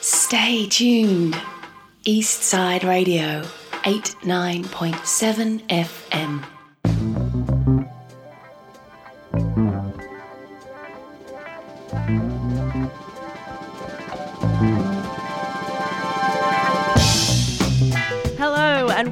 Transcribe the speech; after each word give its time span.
Stay 0.00 0.66
tuned. 0.66 1.40
East 2.04 2.42
Side 2.42 2.84
Radio, 2.84 3.42
89.7 3.82 5.66
FM. 5.68 6.55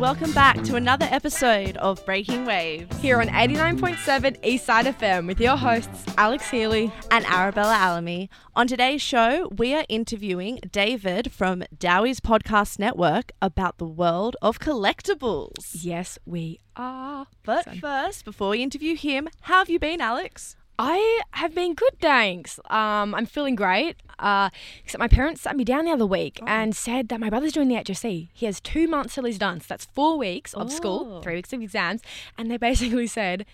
Welcome 0.05 0.32
back 0.32 0.62
to 0.62 0.77
another 0.77 1.09
episode 1.11 1.79
of 1.79 2.05
Breaking 2.05 2.45
Waves 2.45 2.95
here 2.98 3.23
on 3.23 3.29
89.7 3.29 4.38
Eastside 4.43 4.95
FM 4.98 5.27
with 5.27 5.41
your 5.41 5.57
hosts 5.57 6.05
Alex 6.19 6.50
Healy. 6.50 6.93
and 7.11 7.25
Arabella 7.25 7.75
Alamy. 7.75 8.29
On 8.55 8.66
today's 8.66 9.01
show, 9.01 9.48
we 9.56 9.75
are 9.75 9.87
interviewing 9.88 10.61
David 10.70 11.32
from 11.32 11.64
Dowie's 11.79 12.20
Podcast 12.20 12.79
Network 12.79 13.32
about 13.41 13.79
the 13.79 13.87
world 13.87 14.37
of 14.43 14.60
collectibles. 14.60 15.70
Yes, 15.73 16.18
we 16.27 16.60
are. 16.77 17.27
But 17.43 17.65
Son. 17.65 17.79
first, 17.79 18.27
before 18.27 18.51
we 18.51 18.62
interview 18.62 18.96
him, 18.96 19.30
how 19.41 19.60
have 19.60 19.71
you 19.71 19.79
been, 19.79 20.02
Alex? 20.02 20.55
I 20.78 21.20
have 21.33 21.55
been 21.55 21.74
good, 21.74 21.98
thanks. 22.01 22.59
Um, 22.69 23.15
I'm 23.15 23.27
feeling 23.27 23.55
great. 23.55 23.96
Uh, 24.19 24.51
except 24.84 24.98
my 25.01 25.09
parents 25.09 25.41
sat 25.42 25.56
me 25.56 25.65
down 25.65 25.84
the 25.84 25.91
other 25.92 26.06
week 26.06 26.41
and 26.46 26.74
said 26.74 27.09
that 27.09 27.20
my 27.20 27.28
brother's 27.30 27.52
doing 27.52 27.69
the 27.69 27.74
HSC. 27.77 28.28
He 28.32 28.46
has 28.46 28.60
two 28.60 28.87
months 28.88 29.15
till 29.15 29.24
he's 29.24 29.38
done. 29.38 29.60
So 29.60 29.66
that's 29.68 29.84
four 29.87 30.16
weeks 30.18 30.52
of 30.55 30.73
school, 30.73 31.16
Oh. 31.18 31.20
three 31.23 31.34
weeks 31.37 31.52
of 31.52 31.60
exams. 31.62 32.01
And 32.38 32.51
they 32.51 32.56
basically 32.56 33.06
said, 33.06 33.45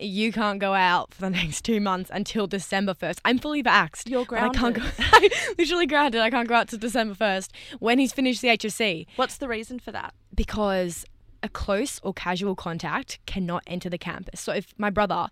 you 0.00 0.30
can't 0.32 0.60
go 0.60 0.74
out 0.74 1.12
for 1.12 1.22
the 1.22 1.30
next 1.30 1.62
two 1.62 1.80
months 1.80 2.10
until 2.14 2.46
December 2.46 2.94
1st. 2.94 3.18
I'm 3.24 3.38
fully 3.40 3.62
vaxxed. 3.64 4.08
You're 4.08 4.24
but 4.24 4.38
I 4.38 4.48
can't 4.50 4.76
go. 4.76 4.82
I'm 5.12 5.30
literally 5.58 5.86
grounded. 5.86 6.20
I 6.20 6.30
can't 6.30 6.48
go 6.48 6.54
out 6.54 6.68
till 6.68 6.78
December 6.78 7.14
1st 7.14 7.48
when 7.80 7.98
he's 7.98 8.12
finished 8.12 8.40
the 8.42 8.48
HSC. 8.48 9.06
What's 9.16 9.36
the 9.38 9.48
reason 9.48 9.78
for 9.80 9.90
that? 9.92 10.14
because 10.34 11.04
a 11.42 11.48
close 11.48 12.00
or 12.02 12.12
casual 12.12 12.54
contact 12.54 13.18
cannot 13.26 13.62
enter 13.66 13.88
the 13.88 13.98
campus. 13.98 14.40
So 14.40 14.52
if 14.52 14.74
my 14.78 14.90
brother 14.90 15.28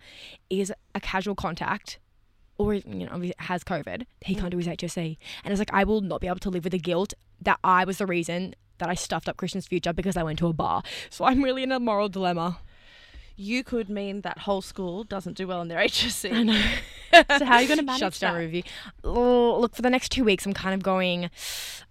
is 0.51 0.73
a 0.95 1.01
casual 1.01 1.35
contact 1.35 1.99
or 2.59 2.75
you 2.75 3.07
know 3.07 3.31
has 3.39 3.65
COVID, 3.65 4.07
he 4.23 4.35
can't 4.35 4.51
do 4.51 4.59
his 4.59 4.67
mm. 4.67 4.77
HSC. 4.77 5.17
And 5.45 5.53
it's 5.53 5.59
like 5.59 5.73
I 5.73 5.85
will 5.85 6.01
not 6.01 6.21
be 6.21 6.27
able 6.27 6.39
to 6.41 6.51
live 6.51 6.65
with 6.65 6.73
the 6.73 6.79
guilt 6.79 7.15
that 7.41 7.59
I 7.63 7.85
was 7.85 7.99
the 7.99 8.07
reason 8.07 8.55
that 8.79 8.89
I 8.89 8.95
stuffed 8.95 9.29
up 9.29 9.37
Christian's 9.37 9.67
future 9.67 9.93
because 9.93 10.17
I 10.17 10.23
went 10.23 10.39
to 10.41 10.49
a 10.49 10.53
bar. 10.53 10.83
So 11.11 11.25
I'm 11.25 11.43
really 11.43 11.63
in 11.63 11.73
a 11.73 11.81
moral 11.81 12.09
dilemma. 12.09 12.59
You 13.37 13.63
could 13.63 13.91
mean 13.91 14.23
that 14.23 14.39
whole 14.39 14.63
school 14.63 15.05
doesn't 15.05 15.37
do 15.37 15.47
well 15.47 15.61
in 15.61 15.69
their 15.69 15.79
HSC. 15.87 16.33
I 16.33 16.43
know. 16.43 16.63
So 17.39 17.45
how 17.45 17.55
are 17.55 17.63
you 17.63 17.69
going 17.69 17.79
to 17.79 17.85
manage 17.85 18.01
Shuts 18.01 18.19
down 18.19 18.37
review. 18.37 18.63
Oh, 19.05 19.59
look, 19.61 19.77
for 19.77 19.83
the 19.83 19.91
next 19.91 20.11
two 20.11 20.25
weeks, 20.25 20.47
I'm 20.47 20.55
kind 20.55 20.75
of 20.75 20.83
going. 20.83 21.31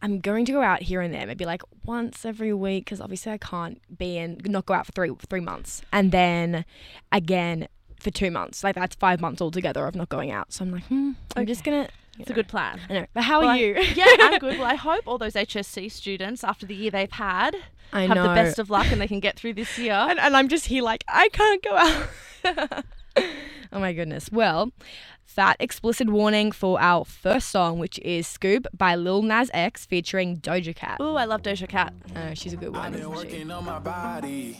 I'm 0.01 0.19
going 0.19 0.45
to 0.45 0.51
go 0.51 0.61
out 0.61 0.81
here 0.81 1.01
and 1.01 1.13
there, 1.13 1.25
maybe 1.25 1.45
like 1.45 1.61
once 1.85 2.25
every 2.25 2.53
week, 2.53 2.85
because 2.85 2.99
obviously 2.99 3.31
I 3.31 3.37
can't 3.37 3.79
be 3.97 4.17
in, 4.17 4.41
not 4.45 4.65
go 4.65 4.73
out 4.73 4.85
for 4.85 4.91
three 4.91 5.11
three 5.29 5.39
months, 5.39 5.81
and 5.91 6.11
then 6.11 6.65
again 7.11 7.67
for 7.99 8.11
two 8.11 8.31
months. 8.31 8.63
Like 8.63 8.75
that's 8.75 8.95
five 8.95 9.21
months 9.21 9.41
altogether 9.41 9.85
of 9.85 9.95
not 9.95 10.09
going 10.09 10.31
out. 10.31 10.53
So 10.53 10.63
I'm 10.63 10.71
like, 10.71 10.85
hmm, 10.85 11.11
I'm 11.35 11.45
just 11.45 11.63
gonna. 11.63 11.89
It's 12.19 12.29
a 12.29 12.33
good 12.33 12.47
plan. 12.47 12.79
I 12.89 12.93
know. 12.93 13.05
But 13.13 13.23
how 13.23 13.41
Well, 13.41 13.49
are 13.49 13.53
I- 13.53 13.57
you? 13.57 13.75
yeah, 13.95 14.05
I'm 14.19 14.39
good. 14.39 14.57
Well, 14.59 14.67
I 14.67 14.75
hope 14.89 15.01
all 15.07 15.17
those 15.17 15.33
HSC 15.33 15.91
students, 15.91 16.43
after 16.43 16.65
the 16.65 16.75
year 16.75 16.91
they've 16.91 17.11
had, 17.11 17.55
I 17.93 18.01
have 18.03 18.15
know. 18.15 18.23
the 18.23 18.29
best 18.33 18.57
of 18.59 18.69
luck 18.69 18.87
and 18.91 18.99
they 19.01 19.07
can 19.07 19.19
get 19.19 19.37
through 19.37 19.53
this 19.55 19.77
year. 19.77 19.93
and, 20.09 20.19
and 20.19 20.35
I'm 20.37 20.47
just 20.47 20.65
here 20.67 20.83
like 20.83 21.03
I 21.07 21.29
can't 21.29 21.63
go 21.63 21.75
out. 21.75 22.83
oh 23.71 23.79
my 23.79 23.93
goodness. 23.93 24.29
Well, 24.31 24.71
that 25.35 25.57
explicit 25.59 26.09
warning 26.09 26.51
for 26.53 26.79
our 26.79 27.03
first 27.03 27.49
song, 27.49 27.79
which 27.79 27.99
is 27.99 28.25
"Scoop" 28.27 28.67
by 28.73 28.95
Lil 28.95 29.21
Nas 29.21 29.51
X 29.53 29.85
featuring 29.85 30.37
Doja 30.37 30.73
Cat. 30.75 30.97
Ooh, 31.01 31.15
I 31.15 31.25
love 31.25 31.41
Doja 31.41 31.67
Cat. 31.67 31.93
Oh, 32.15 32.33
she's 32.33 32.53
a 32.53 32.57
good 32.57 32.69
one, 32.73 32.81
I've 32.81 32.91
been 32.93 33.01
isn't 33.01 33.11
she? 33.13 33.17
working 33.33 33.51
on 33.51 33.65
my 33.65 33.79
body. 33.79 34.57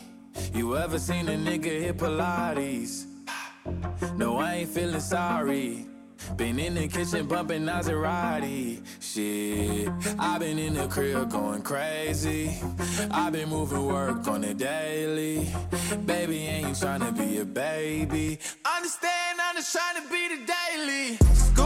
You 0.54 0.76
ever 0.76 0.98
seen 0.98 1.28
a 1.28 1.32
nigga 1.32 1.64
hit 1.64 1.96
Pilates? 1.96 3.06
No, 4.16 4.36
I 4.36 4.54
ain't 4.56 4.68
feeling 4.70 5.00
sorry. 5.00 5.86
Been 6.34 6.58
in 6.58 6.74
the 6.74 6.88
kitchen 6.88 7.26
bumping 7.26 7.62
Maserati. 7.62 8.82
Shit, 9.00 9.88
I've 10.18 10.40
been 10.40 10.58
in 10.58 10.74
the 10.74 10.88
crib 10.88 11.30
going 11.30 11.62
crazy. 11.62 12.58
I've 13.10 13.32
been 13.32 13.48
moving 13.48 13.86
work 13.86 14.26
on 14.26 14.40
the 14.40 14.52
daily. 14.54 15.48
Baby, 16.04 16.38
ain't 16.38 16.68
you 16.68 16.74
trying 16.74 17.00
to 17.00 17.12
be 17.12 17.38
a 17.38 17.44
baby. 17.44 18.38
Understand, 18.76 19.38
I'm 19.40 19.56
just 19.56 19.72
trying 19.72 20.02
to 20.02 20.08
be 20.10 20.28
the 20.36 20.52
daily. 20.52 21.16
Scoop, 21.34 21.65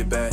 hit 0.00 0.08
back. 0.08 0.32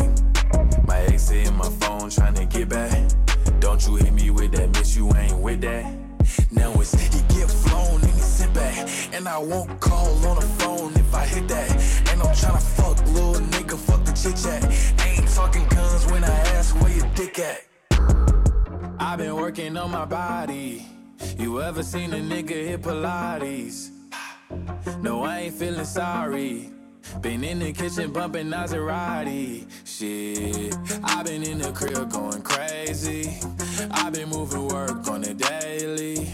My 0.88 1.02
ex 1.12 1.30
in 1.32 1.54
my 1.56 1.70
phone 1.82 2.10
trying 2.10 2.36
to 2.36 2.46
get 2.46 2.70
back. 2.70 3.12
Don't 3.60 3.86
you 3.86 3.96
hit 3.98 4.14
me 4.14 4.30
with 4.30 4.52
that, 4.54 4.72
bitch, 4.72 4.96
you 4.96 5.14
ain't 5.16 5.40
with 5.40 5.62
that. 5.62 5.86
Now 6.52 6.72
it's 6.80 6.94
he 6.94 7.20
get 7.36 7.50
flown 7.50 8.02
and 8.02 8.12
he 8.12 8.22
sit 8.22 8.54
back. 8.54 8.88
And 9.14 9.28
I 9.28 9.38
won't 9.38 9.80
call 9.82 10.14
on 10.26 10.36
the 10.36 10.48
phone 10.60 10.94
if 10.94 11.14
I 11.14 11.26
hit 11.26 11.48
that. 11.50 11.70
And 12.10 12.22
I'm 12.22 12.34
tryna 12.42 12.62
fuck 12.78 12.98
little 13.08 13.42
nigga, 13.54 13.78
fuck 13.78 14.06
the 14.06 14.14
chit 14.14 14.38
chat. 14.44 14.64
Ain't 15.06 15.28
talking 15.36 15.68
guns 15.68 16.06
when 16.12 16.24
I 16.24 16.40
ask 16.56 16.80
where 16.82 16.94
your 16.94 17.10
dick 17.16 17.38
at. 17.40 17.62
I've 19.00 19.18
been 19.18 19.36
working 19.36 19.76
on 19.76 19.92
my 19.92 20.06
body. 20.06 20.86
You 21.38 21.62
ever 21.62 21.84
seen 21.84 22.14
a 22.14 22.20
nigga 22.20 22.58
hit 22.70 22.82
Pilates? 22.84 23.90
No, 25.02 25.24
I 25.24 25.40
ain't 25.40 25.56
feeling 25.56 25.84
sorry. 25.84 26.77
Been 27.22 27.44
in 27.44 27.60
the 27.60 27.72
kitchen 27.74 28.12
bumping 28.14 28.48
Maserati. 28.48 29.66
Shit, 29.86 30.76
I've 31.04 31.26
been 31.26 31.44
in 31.44 31.58
the 31.58 31.72
crib 31.72 32.12
going 32.12 32.42
crazy. 32.42 33.40
I've 33.92 34.14
been 34.14 34.30
moving 34.30 34.68
work 34.68 35.08
on 35.08 35.22
the 35.22 35.34
daily. 35.34 36.28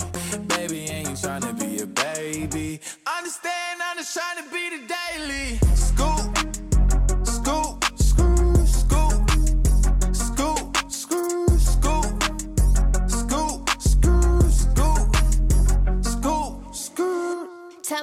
Baby, 0.48 0.80
ain't 0.90 1.22
trying 1.22 1.42
to 1.42 1.54
be 1.54 1.80
a 1.80 1.86
baby. 1.86 2.80
Understand, 3.18 3.82
I'm 3.82 3.98
just 3.98 4.14
trying 4.14 4.44
to 4.44 4.52
be 4.52 4.70
the 4.78 4.94
daily. 4.94 5.73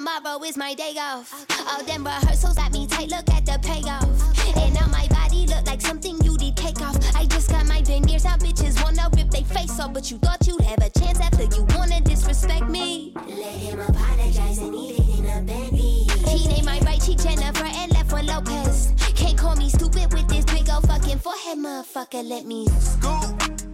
Tomorrow 0.01 0.43
is 0.45 0.57
my 0.57 0.73
day 0.73 0.95
off. 0.99 1.45
All 1.69 1.85
them 1.85 2.05
rehearsals 2.05 2.55
got 2.55 2.73
me 2.73 2.87
tight, 2.87 3.11
look 3.11 3.29
at 3.29 3.45
the 3.45 3.59
payoff. 3.61 4.09
And 4.57 4.73
now 4.73 4.87
my 4.87 5.07
body 5.09 5.47
look 5.47 5.67
like 5.67 5.83
something 5.83 6.17
you 6.25 6.39
did 6.39 6.57
take 6.57 6.81
off. 6.81 6.97
I 7.15 7.27
just 7.27 7.51
got 7.51 7.67
my 7.67 7.83
veneers 7.83 8.25
out, 8.25 8.41
bitches 8.41 8.83
wanna 8.83 9.11
rip 9.15 9.29
they 9.29 9.43
face 9.43 9.79
off. 9.79 9.93
But 9.93 10.11
you 10.11 10.17
thought 10.17 10.47
you'd 10.47 10.63
have 10.63 10.79
a 10.79 10.89
chance 10.89 11.21
after 11.21 11.45
you 11.55 11.67
wanna 11.77 12.01
disrespect 12.01 12.67
me. 12.67 13.13
Let 13.29 13.53
him 13.53 13.81
apologize 13.81 14.57
and 14.57 14.75
eat 14.75 15.01
it 15.01 15.19
in 15.19 15.27
a 15.27 15.43
Bentley. 15.43 16.07
He 16.27 16.49
named 16.49 16.65
my 16.65 16.79
right 16.87 17.03
cheek 17.03 17.19
Jennifer 17.19 17.67
and 17.67 17.93
left 17.93 18.11
one 18.11 18.25
Lopez. 18.25 18.95
Can't 19.15 19.37
call 19.37 19.55
me 19.57 19.69
stupid 19.69 20.15
with 20.15 20.27
this 20.29 20.47
big 20.47 20.71
old 20.71 20.87
fucking 20.89 21.19
forehead, 21.19 21.59
motherfucker. 21.59 22.27
Let 22.27 22.47
me 22.47 22.67
scoop, 22.69 23.70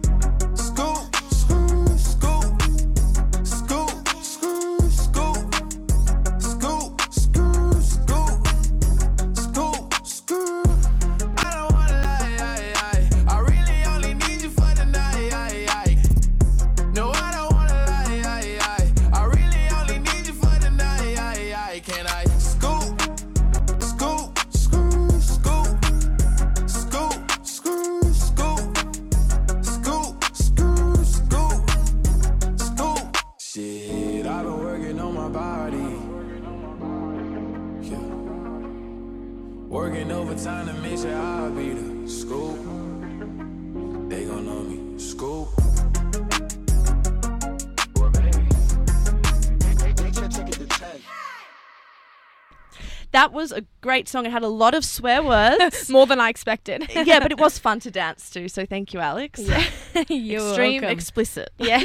Working 39.87 40.11
overtime 40.11 40.67
to 40.67 40.73
make 40.81 40.99
sure 40.99 41.15
I'll 41.15 41.49
be 41.49 41.69
the 41.69 42.09
scoop. 42.09 42.57
They 44.09 44.25
gon' 44.25 44.45
know 44.45 44.59
me. 44.63 44.99
Scoop. 44.99 45.47
That 53.17 53.33
was 53.33 53.51
a 53.51 53.63
great 53.81 54.07
song. 54.07 54.27
It 54.27 54.31
had 54.31 54.43
a 54.43 54.47
lot 54.47 54.75
of 54.75 54.85
swear 54.85 55.23
words. 55.23 55.89
More 55.97 56.05
than 56.05 56.19
I 56.19 56.29
expected. 56.29 56.87
yeah, 56.93 57.19
but 57.19 57.31
it 57.31 57.39
was 57.39 57.57
fun 57.67 57.79
to 57.79 57.89
dance 57.89 58.29
to. 58.29 58.47
So 58.47 58.63
thank 58.63 58.93
you, 58.93 58.99
Alex. 58.99 59.39
You're 60.07 60.49
Extreme, 60.49 60.81
welcome. 60.83 60.89
explicit. 60.95 61.49
Yeah. 61.57 61.83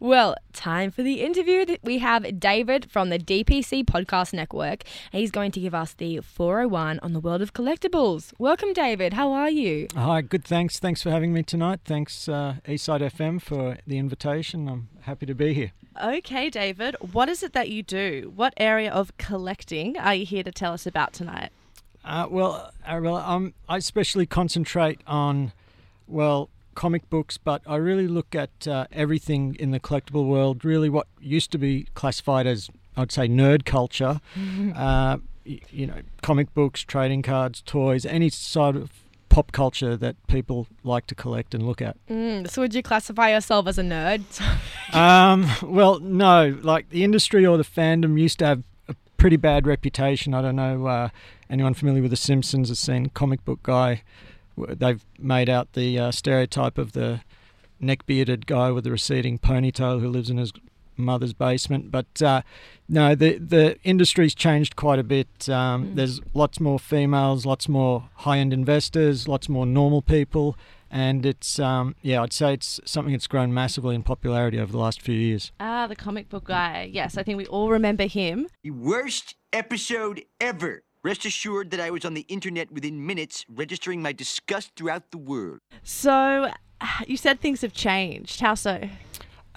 well, 0.00 0.34
time 0.52 0.90
for 0.90 1.04
the 1.04 1.20
interview. 1.22 1.76
We 1.84 1.98
have 1.98 2.40
David 2.40 2.90
from 2.90 3.10
the 3.10 3.18
DPC 3.20 3.84
Podcast 3.84 4.32
Network. 4.32 4.82
He's 5.12 5.30
going 5.30 5.52
to 5.52 5.60
give 5.60 5.72
us 5.74 5.94
the 5.94 6.18
401 6.20 6.98
on 7.00 7.12
the 7.12 7.20
world 7.20 7.40
of 7.40 7.52
collectibles. 7.52 8.32
Welcome, 8.38 8.72
David. 8.72 9.12
How 9.12 9.30
are 9.32 9.50
you? 9.50 9.86
Hi, 9.94 10.20
good. 10.22 10.44
Thanks. 10.44 10.80
Thanks 10.80 11.00
for 11.00 11.10
having 11.10 11.32
me 11.32 11.44
tonight. 11.44 11.78
Thanks, 11.84 12.28
uh, 12.28 12.56
Eastside 12.66 13.08
FM, 13.12 13.40
for 13.40 13.76
the 13.86 13.98
invitation. 13.98 14.68
I'm 14.68 14.88
happy 15.08 15.26
to 15.26 15.34
be 15.34 15.54
here. 15.54 15.72
Okay, 16.00 16.50
David, 16.50 16.94
what 17.12 17.28
is 17.28 17.42
it 17.42 17.54
that 17.54 17.70
you 17.70 17.82
do? 17.82 18.30
What 18.36 18.52
area 18.58 18.92
of 18.92 19.16
collecting 19.16 19.96
are 19.96 20.14
you 20.14 20.26
here 20.26 20.42
to 20.42 20.52
tell 20.52 20.74
us 20.74 20.86
about 20.86 21.14
tonight? 21.14 21.50
Uh, 22.04 22.26
well, 22.30 22.70
Arabella, 22.86 23.24
um, 23.26 23.54
I 23.68 23.78
especially 23.78 24.26
concentrate 24.26 25.00
on, 25.06 25.52
well, 26.06 26.50
comic 26.74 27.08
books, 27.10 27.38
but 27.38 27.62
I 27.66 27.76
really 27.76 28.06
look 28.06 28.34
at 28.34 28.68
uh, 28.68 28.86
everything 28.92 29.56
in 29.58 29.72
the 29.72 29.80
collectible 29.80 30.26
world. 30.26 30.64
Really, 30.64 30.88
what 30.88 31.06
used 31.20 31.50
to 31.52 31.58
be 31.58 31.88
classified 31.94 32.46
as, 32.46 32.70
I'd 32.96 33.10
say, 33.10 33.28
nerd 33.28 33.64
culture. 33.64 34.20
uh, 34.76 35.18
you 35.44 35.86
know, 35.86 36.02
comic 36.22 36.52
books, 36.52 36.82
trading 36.82 37.22
cards, 37.22 37.62
toys, 37.62 38.04
any 38.04 38.28
sort 38.28 38.76
of 38.76 38.92
pop 39.38 39.52
culture 39.52 39.96
that 39.96 40.16
people 40.26 40.66
like 40.82 41.06
to 41.06 41.14
collect 41.14 41.54
and 41.54 41.64
look 41.64 41.80
at. 41.80 41.96
Mm, 42.08 42.50
so, 42.50 42.60
would 42.60 42.74
you 42.74 42.82
classify 42.82 43.30
yourself 43.30 43.68
as 43.68 43.78
a 43.78 43.82
nerd? 43.82 44.22
Um, 44.92 45.46
well, 45.62 46.00
no. 46.00 46.58
Like 46.62 46.88
the 46.88 47.04
industry 47.04 47.44
or 47.44 47.58
the 47.58 47.62
fandom 47.62 48.18
used 48.18 48.38
to 48.38 48.46
have 48.46 48.62
a 48.88 48.94
pretty 49.18 49.36
bad 49.36 49.66
reputation. 49.66 50.32
I 50.32 50.40
don't 50.40 50.56
know 50.56 50.86
uh, 50.86 51.08
anyone 51.50 51.74
familiar 51.74 52.00
with 52.00 52.10
The 52.10 52.16
Simpsons 52.16 52.70
has 52.70 52.78
seen 52.78 53.10
comic 53.10 53.44
book 53.44 53.62
guy. 53.62 54.02
They've 54.56 55.04
made 55.18 55.50
out 55.50 55.74
the 55.74 55.98
uh, 55.98 56.10
stereotype 56.10 56.78
of 56.78 56.92
the 56.92 57.20
neck 57.78 58.06
bearded 58.06 58.46
guy 58.46 58.70
with 58.70 58.84
the 58.84 58.90
receding 58.90 59.38
ponytail 59.38 60.00
who 60.00 60.08
lives 60.08 60.30
in 60.30 60.38
his 60.38 60.52
mother's 60.98 61.32
basement. 61.32 61.90
But 61.90 62.20
uh, 62.22 62.42
no, 62.88 63.14
the 63.14 63.38
the 63.38 63.78
industry's 63.84 64.34
changed 64.34 64.76
quite 64.76 64.98
a 64.98 65.04
bit. 65.04 65.48
Um, 65.48 65.94
There's 65.94 66.20
lots 66.34 66.60
more 66.60 66.78
females, 66.78 67.46
lots 67.46 67.68
more 67.68 68.08
high 68.16 68.38
end 68.38 68.52
investors, 68.52 69.28
lots 69.28 69.48
more 69.48 69.66
normal 69.66 70.02
people. 70.02 70.56
And 70.90 71.26
it's 71.26 71.58
um, 71.58 71.96
yeah, 72.02 72.22
I'd 72.22 72.32
say 72.32 72.54
it's 72.54 72.80
something 72.84 73.12
that's 73.12 73.26
grown 73.26 73.52
massively 73.52 73.94
in 73.94 74.02
popularity 74.02 74.58
over 74.58 74.72
the 74.72 74.78
last 74.78 75.02
few 75.02 75.14
years. 75.14 75.52
Ah, 75.60 75.86
the 75.86 75.96
comic 75.96 76.28
book 76.28 76.44
guy. 76.44 76.88
Yes, 76.90 77.16
I 77.16 77.22
think 77.22 77.36
we 77.36 77.46
all 77.46 77.70
remember 77.70 78.06
him. 78.06 78.48
The 78.62 78.70
worst 78.70 79.36
episode 79.52 80.22
ever. 80.40 80.82
Rest 81.04 81.24
assured 81.24 81.70
that 81.70 81.80
I 81.80 81.90
was 81.90 82.04
on 82.04 82.14
the 82.14 82.22
internet 82.22 82.72
within 82.72 83.06
minutes, 83.06 83.46
registering 83.48 84.02
my 84.02 84.12
disgust 84.12 84.72
throughout 84.74 85.12
the 85.12 85.18
world. 85.18 85.60
So, 85.84 86.50
you 87.06 87.16
said 87.16 87.40
things 87.40 87.60
have 87.60 87.72
changed. 87.72 88.40
How 88.40 88.54
so? 88.54 88.88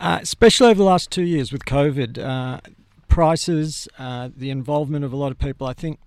Uh, 0.02 0.18
especially 0.20 0.68
over 0.68 0.80
the 0.80 0.84
last 0.84 1.12
two 1.12 1.22
years 1.22 1.52
with 1.52 1.64
COVID, 1.64 2.18
uh, 2.18 2.60
prices, 3.08 3.88
uh, 4.00 4.30
the 4.36 4.50
involvement 4.50 5.06
of 5.06 5.14
a 5.14 5.16
lot 5.16 5.32
of 5.32 5.38
people. 5.38 5.68
I 5.68 5.74
think, 5.74 6.00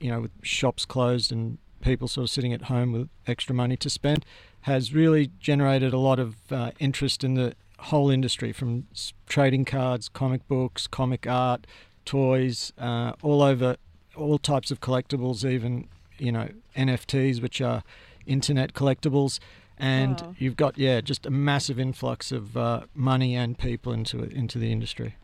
you 0.00 0.10
know, 0.10 0.22
with 0.22 0.30
shops 0.40 0.86
closed 0.86 1.30
and 1.30 1.58
people 1.82 2.08
sort 2.08 2.22
of 2.22 2.30
sitting 2.30 2.54
at 2.54 2.62
home 2.62 2.92
with 2.92 3.10
extra 3.26 3.54
money 3.54 3.76
to 3.76 3.90
spend, 3.90 4.24
has 4.62 4.94
really 4.94 5.30
generated 5.40 5.92
a 5.92 5.98
lot 5.98 6.18
of 6.18 6.36
uh, 6.50 6.70
interest 6.78 7.22
in 7.22 7.34
the 7.34 7.54
whole 7.80 8.08
industry 8.08 8.50
from 8.50 8.86
trading 9.26 9.66
cards, 9.66 10.08
comic 10.08 10.48
books, 10.48 10.86
comic 10.86 11.26
art, 11.26 11.66
toys, 12.06 12.72
uh, 12.78 13.12
all 13.20 13.42
over, 13.42 13.76
all 14.16 14.38
types 14.38 14.70
of 14.70 14.80
collectibles, 14.80 15.44
even, 15.44 15.86
you 16.16 16.32
know, 16.32 16.48
NFTs, 16.78 17.42
which 17.42 17.60
are 17.60 17.82
internet 18.24 18.72
collectibles. 18.72 19.38
And 19.78 20.20
Wow. 20.20 20.34
you've 20.38 20.56
got 20.56 20.78
yeah, 20.78 21.00
just 21.00 21.26
a 21.26 21.30
massive 21.30 21.78
influx 21.78 22.30
of 22.32 22.56
uh, 22.56 22.82
money 22.94 23.34
and 23.34 23.58
people 23.58 23.92
into 23.92 24.20
it, 24.20 24.32
into 24.32 24.58
the 24.58 24.70
industry. 24.70 25.16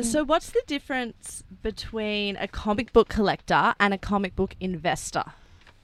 So, 0.00 0.24
what's 0.24 0.50
the 0.50 0.62
difference 0.66 1.42
between 1.62 2.36
a 2.36 2.46
comic 2.46 2.92
book 2.92 3.08
collector 3.08 3.74
and 3.80 3.94
a 3.94 3.98
comic 3.98 4.36
book 4.36 4.54
investor? 4.60 5.24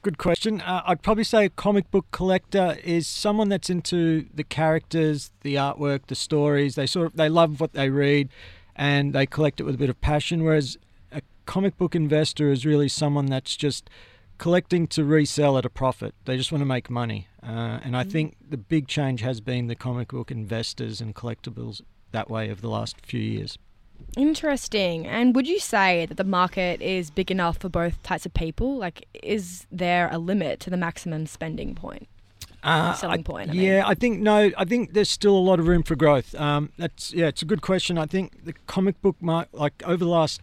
Good 0.03 0.19
question. 0.19 0.61
Uh, 0.61 0.83
I'd 0.85 1.01
probably 1.01 1.25
say 1.25 1.47
a 1.47 1.49
comic 1.49 1.91
book 1.91 2.07
collector 2.11 2.77
is 2.85 3.07
someone 3.07 3.49
that's 3.49 3.71
into 3.71 4.27
the 4.35 4.45
characters, 4.45 5.31
the 5.43 5.55
artwork, 5.55 6.09
the 6.09 6.15
stories. 6.15 6.75
They 6.75 6.87
sort 6.87 7.07
of 7.07 7.17
they 7.17 7.31
love 7.31 7.61
what 7.61 7.73
they 7.73 7.89
read, 7.89 8.29
and 8.77 9.15
they 9.15 9.25
collect 9.25 9.61
it 9.61 9.63
with 9.63 9.77
a 9.77 9.79
bit 9.79 9.89
of 9.89 10.01
passion. 10.03 10.45
Whereas 10.45 10.77
a 11.11 11.23
comic 11.47 11.79
book 11.79 11.95
investor 11.95 12.51
is 12.51 12.67
really 12.67 12.89
someone 12.89 13.27
that's 13.27 13.57
just 13.57 13.89
collecting 14.43 14.89
to 14.89 15.05
resell 15.05 15.57
at 15.57 15.65
a 15.65 15.71
profit. 15.71 16.17
They 16.25 16.37
just 16.37 16.51
want 16.51 16.63
to 16.63 16.67
make 16.67 16.91
money. 16.91 17.29
Uh, 17.45 17.79
and 17.85 17.97
I 17.97 18.03
think 18.03 18.35
the 18.51 18.57
big 18.57 18.89
change 18.89 19.21
has 19.21 19.41
been 19.41 19.69
the 19.69 19.77
comic 19.77 20.09
book 20.09 20.33
investors 20.33 21.01
and 21.01 21.15
collectibles 21.15 21.81
that 22.11 22.29
way 22.29 22.51
over 22.51 22.61
the 22.61 22.69
last 22.69 22.97
few 23.07 23.21
years. 23.21 23.57
Interesting. 24.17 25.07
And 25.07 25.37
would 25.37 25.47
you 25.47 25.61
say 25.61 26.07
that 26.07 26.17
the 26.17 26.25
market 26.25 26.83
is 26.83 27.09
big 27.09 27.31
enough 27.31 27.59
for 27.59 27.69
both 27.69 28.03
types 28.03 28.27
of 28.27 28.35
people? 28.35 28.79
Like, 28.79 29.07
is 29.23 29.65
there 29.71 30.09
a 30.11 30.19
limit 30.19 30.59
to 30.61 30.71
the 30.71 30.77
maximum 30.77 31.27
spending 31.27 31.77
point? 31.77 32.09
Uh, 32.65 32.95
Selling 32.95 33.21
I- 33.21 33.23
point, 33.23 33.51
I 33.51 33.53
mean. 33.53 33.63
yeah, 33.63 33.85
I 33.87 33.95
think 33.95 34.19
no. 34.21 34.51
I 34.59 34.65
think 34.65 34.93
there's 34.93 35.09
still 35.11 35.37
a 35.37 35.45
lot 35.51 35.61
of 35.61 35.69
room 35.69 35.85
for 35.85 35.95
growth. 35.97 36.35
Um, 36.35 36.71
that's 36.79 37.13
yeah, 37.13 37.27
it's 37.27 37.43
a 37.43 37.45
good 37.45 37.61
question. 37.61 37.97
I 37.97 38.07
think 38.07 38.45
the 38.45 38.55
comic 38.67 39.01
book 39.03 39.17
market, 39.21 39.55
like 39.55 39.83
over 39.85 40.05
the 40.05 40.11
last 40.11 40.41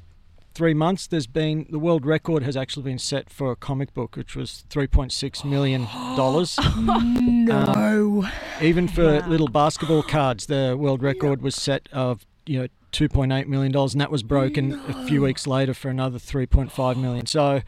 three 0.60 0.74
months, 0.74 1.08
there's 1.08 1.26
been 1.26 1.66
the 1.70 1.80
world 1.80 2.06
record 2.06 2.44
has 2.44 2.58
actually 2.58 2.84
been 2.84 3.00
set 3.00 3.30
for 3.30 3.50
a 3.50 3.56
comic 3.56 3.94
book, 3.94 4.18
which 4.18 4.36
was 4.36 4.66
3.6 4.70 5.46
million 5.46 5.84
dollars. 6.18 6.58
Oh, 6.60 6.86
um, 6.90 7.46
no. 7.46 8.30
Even 8.62 8.90
for 8.90 9.22
little 9.22 9.48
basketball 9.48 10.04
cards, 10.04 10.48
the 10.48 10.76
world 10.78 11.02
record 11.02 11.42
was 11.42 11.56
set 11.56 11.88
of 11.94 12.28
you 12.50 12.60
know 12.60 12.68
2.8 12.92 13.46
million 13.46 13.72
dollars, 13.72 13.94
and 13.94 14.02
that 14.02 14.10
was 14.10 14.24
broken 14.24 14.74
a 14.88 15.06
few 15.06 15.22
weeks 15.22 15.46
later 15.46 15.76
for 15.76 15.90
another 15.90 16.18
3.5 16.18 16.98
million. 16.98 17.28
So 17.28 17.62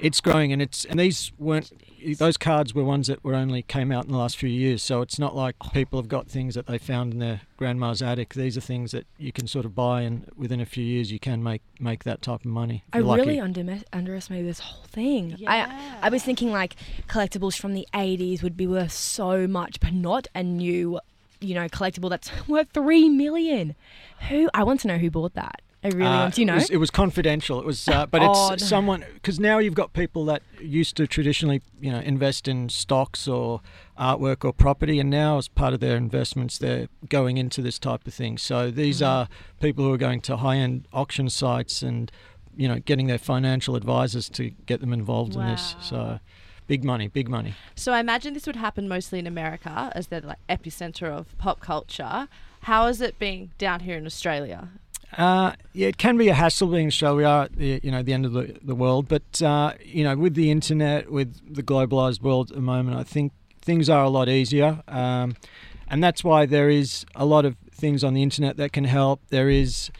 it's 0.00 0.22
growing, 0.22 0.52
and 0.52 0.62
it's 0.62 0.86
and 0.86 0.98
these 0.98 1.30
weren't 1.38 1.70
those 2.18 2.36
cards 2.38 2.74
were 2.74 2.82
ones 2.82 3.06
that 3.06 3.22
were 3.22 3.34
only 3.34 3.62
came 3.62 3.92
out 3.92 4.06
in 4.06 4.10
the 4.10 4.16
last 4.16 4.36
few 4.36 4.48
years. 4.48 4.82
So 4.82 5.02
it's 5.02 5.18
not 5.18 5.36
like 5.36 5.56
people 5.72 6.00
have 6.00 6.08
got 6.08 6.26
things 6.26 6.54
that 6.54 6.66
they 6.66 6.78
found 6.78 7.12
in 7.12 7.18
their 7.18 7.42
grandma's 7.58 8.02
attic. 8.02 8.34
These 8.34 8.56
are 8.56 8.62
things 8.62 8.92
that 8.92 9.06
you 9.18 9.32
can 9.32 9.46
sort 9.46 9.66
of 9.66 9.74
buy, 9.74 10.00
and 10.00 10.26
within 10.34 10.60
a 10.60 10.66
few 10.66 10.84
years 10.84 11.12
you 11.12 11.18
can 11.18 11.42
make 11.42 11.62
make 11.78 12.04
that 12.04 12.22
type 12.22 12.40
of 12.40 12.46
money. 12.46 12.84
I 12.94 13.00
lucky. 13.00 13.20
really 13.20 13.40
under- 13.40 13.80
underestimated 13.92 14.48
this 14.48 14.60
whole 14.60 14.84
thing. 14.84 15.36
I 15.46 15.98
I 16.00 16.08
was 16.08 16.22
thinking 16.22 16.50
like 16.50 16.76
collectibles 17.06 17.58
from 17.58 17.74
the 17.74 17.86
80s 17.92 18.42
would 18.42 18.56
be 18.56 18.66
worth 18.66 18.92
so 18.92 19.46
much, 19.46 19.78
but 19.80 19.92
not 19.92 20.26
a 20.34 20.42
new, 20.42 20.98
you 21.42 21.54
know, 21.54 21.68
collectible 21.68 22.10
that's 22.10 22.30
worth 22.48 22.68
three 22.72 23.08
million. 23.08 23.74
Who? 24.28 24.48
I 24.54 24.64
want 24.64 24.80
to 24.80 24.88
know 24.88 24.98
who 24.98 25.10
bought 25.10 25.34
that. 25.34 25.62
I 25.84 25.88
really 25.88 26.06
Uh, 26.06 26.18
want. 26.20 26.34
Do 26.34 26.42
you 26.42 26.46
know? 26.46 26.52
It 26.54 26.58
was, 26.58 26.70
it 26.70 26.76
was 26.76 26.90
confidential. 26.92 27.58
It 27.58 27.66
was, 27.66 27.88
uh, 27.88 28.06
but 28.06 28.22
Oh, 28.22 28.52
it's 28.52 28.62
no. 28.62 28.68
someone 28.68 29.04
because 29.14 29.40
now 29.40 29.58
you've 29.58 29.74
got 29.74 29.92
people 29.92 30.24
that 30.26 30.42
used 30.60 30.96
to 30.98 31.08
traditionally, 31.08 31.60
you 31.80 31.90
know, 31.90 31.98
invest 31.98 32.46
in 32.46 32.68
stocks 32.68 33.26
or 33.26 33.60
artwork 33.98 34.44
or 34.44 34.52
property, 34.52 35.00
and 35.00 35.10
now 35.10 35.38
as 35.38 35.48
part 35.48 35.74
of 35.74 35.80
their 35.80 35.96
investments, 35.96 36.56
they're 36.58 36.86
going 37.08 37.36
into 37.36 37.60
this 37.62 37.80
type 37.80 38.06
of 38.06 38.14
thing. 38.14 38.38
So 38.38 38.70
these 38.70 39.00
Mm-hmm. 39.00 39.10
are 39.10 39.28
people 39.60 39.84
who 39.84 39.92
are 39.92 39.98
going 39.98 40.20
to 40.22 40.36
high-end 40.36 40.86
auction 40.92 41.28
sites 41.28 41.82
and, 41.82 42.12
you 42.56 42.68
know, 42.68 42.78
getting 42.78 43.08
their 43.08 43.18
financial 43.18 43.74
advisors 43.74 44.28
to 44.30 44.50
get 44.66 44.80
them 44.80 44.92
involved 44.92 45.34
in 45.34 45.44
this. 45.44 45.74
So. 45.80 46.20
Big 46.66 46.84
money, 46.84 47.08
big 47.08 47.28
money. 47.28 47.54
So, 47.74 47.92
I 47.92 48.00
imagine 48.00 48.34
this 48.34 48.46
would 48.46 48.56
happen 48.56 48.88
mostly 48.88 49.18
in 49.18 49.26
America 49.26 49.92
as 49.94 50.06
they're 50.06 50.20
the 50.20 50.28
like, 50.28 50.46
epicenter 50.48 51.08
of 51.08 51.36
pop 51.38 51.60
culture. 51.60 52.28
How 52.62 52.86
is 52.86 53.00
it 53.00 53.18
being 53.18 53.50
down 53.58 53.80
here 53.80 53.96
in 53.96 54.06
Australia? 54.06 54.68
Uh, 55.18 55.52
yeah, 55.74 55.88
it 55.88 55.98
can 55.98 56.16
be 56.16 56.28
a 56.28 56.34
hassle 56.34 56.68
being 56.68 56.84
in 56.84 56.88
Australia. 56.88 57.16
We 57.16 57.24
are 57.24 57.44
at 57.44 57.56
the 57.56 57.80
you 57.82 57.90
know 57.90 58.02
the 58.02 58.12
end 58.12 58.24
of 58.24 58.32
the, 58.32 58.58
the 58.62 58.74
world, 58.74 59.08
but 59.08 59.42
uh, 59.42 59.74
you 59.84 60.04
know 60.04 60.16
with 60.16 60.34
the 60.34 60.50
internet, 60.50 61.10
with 61.10 61.54
the 61.54 61.62
globalized 61.62 62.22
world 62.22 62.50
at 62.50 62.56
the 62.56 62.62
moment, 62.62 62.96
I 62.96 63.02
think 63.02 63.32
things 63.60 63.90
are 63.90 64.04
a 64.04 64.08
lot 64.08 64.28
easier, 64.28 64.82
um, 64.88 65.36
and 65.88 66.02
that's 66.02 66.24
why 66.24 66.46
there 66.46 66.70
is 66.70 67.04
a 67.14 67.26
lot 67.26 67.44
of 67.44 67.56
things 67.72 68.02
on 68.02 68.14
the 68.14 68.22
internet 68.22 68.56
that 68.56 68.72
can 68.72 68.84
help. 68.84 69.20
There 69.28 69.50
is, 69.50 69.90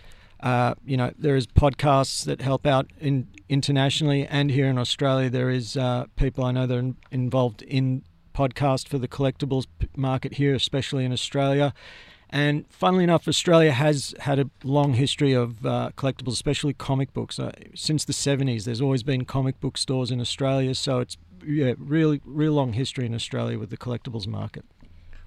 uh, 0.43 0.75
you 0.85 0.97
know, 0.97 1.13
there 1.17 1.37
is 1.37 1.47
podcasts 1.47 2.25
that 2.25 2.41
help 2.41 2.67
out 2.67 2.91
in 3.01 3.29
internationally 3.49 4.27
and 4.27 4.51
here 4.51 4.67
in 4.67 4.79
Australia. 4.79 5.31
There 5.31 5.51
is 5.51 5.77
uh, 5.77 6.07
people 6.17 6.45
I 6.45 6.53
know 6.53 6.67
that 6.67 6.75
are 6.75 6.81
in- 6.81 6.97
involved 7.11 7.63
in 7.63 8.03
podcast 8.35 8.89
for 8.89 8.99
the 8.99 9.09
collectibles 9.09 9.67
market 9.97 10.35
here, 10.35 10.55
especially 10.55 11.05
in 11.05 11.13
Australia. 11.13 11.75
And 12.31 12.65
funnily 12.71 13.05
enough, 13.05 13.29
Australia 13.29 13.73
has 13.73 14.15
had 14.21 14.39
a 14.39 14.49
long 14.65 14.95
history 14.95 15.35
of 15.35 15.67
uh, 15.67 15.91
collectibles, 15.97 16.33
especially 16.33 16.73
comic 16.73 17.13
books. 17.13 17.39
Uh, 17.39 17.53
since 17.75 18.07
the 18.07 18.15
70s, 18.15 18.65
there's 18.65 18.81
always 18.81 19.03
been 19.03 19.27
comic 19.27 19.61
book 19.61 19.77
stores 19.77 20.11
in 20.11 20.19
Australia. 20.19 20.75
So 20.75 21.01
it's 21.01 21.19
yeah, 21.45 21.75
really, 21.77 22.23
real 22.25 22.55
long 22.55 22.73
history 22.73 23.05
in 23.05 23.15
Australia 23.15 23.59
with 23.59 23.69
the 23.69 23.77
collectibles 23.77 24.27
market. 24.27 24.65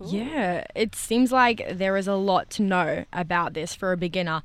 Yeah, 0.03 0.65
it 0.75 0.95
seems 0.95 1.31
like 1.31 1.65
there 1.71 1.95
is 1.95 2.07
a 2.07 2.15
lot 2.15 2.49
to 2.51 2.63
know 2.63 3.05
about 3.13 3.53
this 3.53 3.75
for 3.75 3.91
a 3.91 3.97
beginner. 3.97 4.41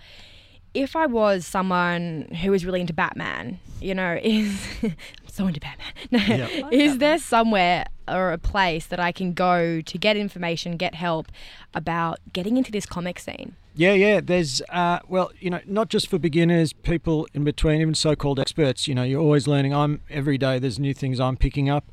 If 0.74 0.94
I 0.96 1.06
was 1.06 1.46
someone 1.46 2.28
who 2.42 2.50
was 2.50 2.64
really 2.64 2.80
into 2.80 2.92
Batman, 2.92 3.58
you 3.80 3.94
know, 3.94 4.18
is 4.22 4.66
I'm 4.82 4.94
so 5.26 5.46
into 5.46 5.60
Batman. 5.60 5.86
No, 6.10 6.18
Yeah. 6.36 6.68
is 6.70 6.98
there 6.98 7.18
somewhere 7.18 7.86
or 8.08 8.32
a 8.32 8.38
place 8.38 8.86
that 8.86 8.98
I 9.00 9.12
can 9.12 9.32
go 9.32 9.80
to 9.80 9.98
get 9.98 10.16
information, 10.16 10.76
get 10.76 10.94
help 10.94 11.28
about 11.74 12.18
getting 12.32 12.56
into 12.56 12.72
this 12.72 12.86
comic 12.86 13.18
scene? 13.18 13.54
Yeah, 13.74 13.92
yeah. 13.92 14.20
There's, 14.20 14.60
uh, 14.68 14.98
well, 15.08 15.30
you 15.38 15.48
know, 15.48 15.60
not 15.64 15.88
just 15.90 16.08
for 16.08 16.18
beginners, 16.18 16.72
people 16.72 17.28
in 17.34 17.44
between, 17.44 17.80
even 17.80 17.94
so-called 17.94 18.40
experts. 18.40 18.88
You 18.88 18.94
know, 18.96 19.04
you're 19.04 19.20
always 19.20 19.46
learning. 19.46 19.72
I'm 19.72 20.00
every 20.10 20.38
day. 20.38 20.58
There's 20.58 20.78
new 20.80 20.92
things 20.92 21.20
I'm 21.20 21.36
picking 21.36 21.68
up. 21.70 21.84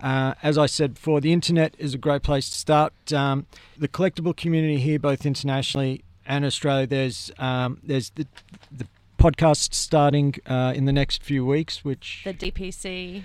Uh, 0.00 0.34
as 0.42 0.56
I 0.56 0.64
said 0.66 0.94
before, 0.94 1.20
the 1.20 1.32
internet 1.32 1.74
is 1.78 1.92
a 1.94 1.98
great 1.98 2.22
place 2.22 2.48
to 2.50 2.56
start. 2.56 2.92
Um, 3.12 3.46
the 3.76 3.86
collectible 3.88 4.34
community 4.36 4.78
here, 4.78 4.98
both 4.98 5.26
internationally 5.26 6.02
and 6.26 6.44
Australia, 6.44 6.86
there's 6.86 7.30
um, 7.38 7.80
there's 7.82 8.10
the 8.10 8.26
the 8.70 8.86
podcast 9.18 9.74
starting 9.74 10.34
uh, 10.46 10.72
in 10.76 10.84
the 10.84 10.92
next 10.92 11.22
few 11.22 11.44
weeks, 11.46 11.84
which 11.84 12.22
The 12.24 12.34
DPC. 12.34 13.22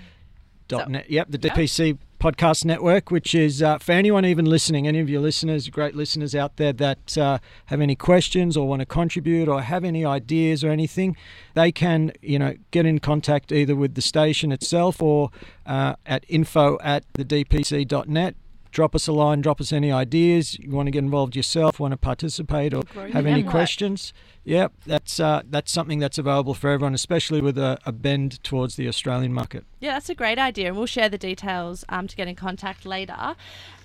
dot 0.68 0.84
So- 0.86 0.90
net. 0.90 1.10
Yep, 1.10 1.26
the. 1.30 1.38
DPC 1.38 1.98
podcast 2.18 2.64
network, 2.64 3.10
which 3.10 3.34
is 3.34 3.60
uh, 3.64 3.78
for 3.78 3.90
anyone 3.90 4.24
even 4.24 4.44
listening, 4.44 4.86
any 4.86 5.00
of 5.00 5.10
your 5.10 5.20
listeners, 5.20 5.68
great 5.68 5.96
listeners 5.96 6.36
out 6.36 6.56
there 6.56 6.72
that 6.72 7.18
uh, 7.18 7.38
have 7.66 7.80
any 7.80 7.96
questions 7.96 8.56
or 8.56 8.68
want 8.68 8.78
to 8.78 8.86
contribute 8.86 9.48
or 9.48 9.60
have 9.60 9.82
any 9.82 10.04
ideas 10.04 10.62
or 10.62 10.70
anything, 10.70 11.16
they 11.54 11.72
can 11.72 12.12
you 12.22 12.38
know 12.38 12.54
get 12.70 12.86
in 12.86 13.00
contact 13.00 13.50
either 13.50 13.74
with 13.74 13.96
the 13.96 14.00
station 14.02 14.52
itself 14.52 15.02
or 15.02 15.30
uh, 15.66 15.96
at 16.06 16.24
info 16.28 16.78
at 16.80 17.04
the 17.14 17.24
dpc.net. 17.24 18.36
Drop 18.72 18.94
us 18.94 19.06
a 19.06 19.12
line, 19.12 19.42
drop 19.42 19.60
us 19.60 19.70
any 19.70 19.92
ideas. 19.92 20.58
You 20.58 20.70
want 20.70 20.86
to 20.86 20.90
get 20.90 21.00
involved 21.00 21.36
yourself, 21.36 21.78
want 21.78 21.92
to 21.92 21.98
participate 21.98 22.72
or 22.72 22.82
have 23.12 23.26
any 23.26 23.42
questions? 23.42 24.14
Yep, 24.44 24.72
that's 24.86 25.20
uh, 25.20 25.42
that's 25.48 25.70
something 25.70 25.98
that's 25.98 26.16
available 26.18 26.54
for 26.54 26.70
everyone, 26.70 26.94
especially 26.94 27.40
with 27.42 27.58
a, 27.58 27.78
a 27.84 27.92
bend 27.92 28.42
towards 28.42 28.76
the 28.76 28.88
Australian 28.88 29.32
market. 29.32 29.64
Yeah, 29.78 29.92
that's 29.92 30.08
a 30.08 30.14
great 30.14 30.38
idea, 30.38 30.68
and 30.68 30.76
we'll 30.76 30.86
share 30.86 31.10
the 31.10 31.18
details 31.18 31.84
um, 31.90 32.08
to 32.08 32.16
get 32.16 32.26
in 32.28 32.34
contact 32.34 32.86
later. 32.86 33.36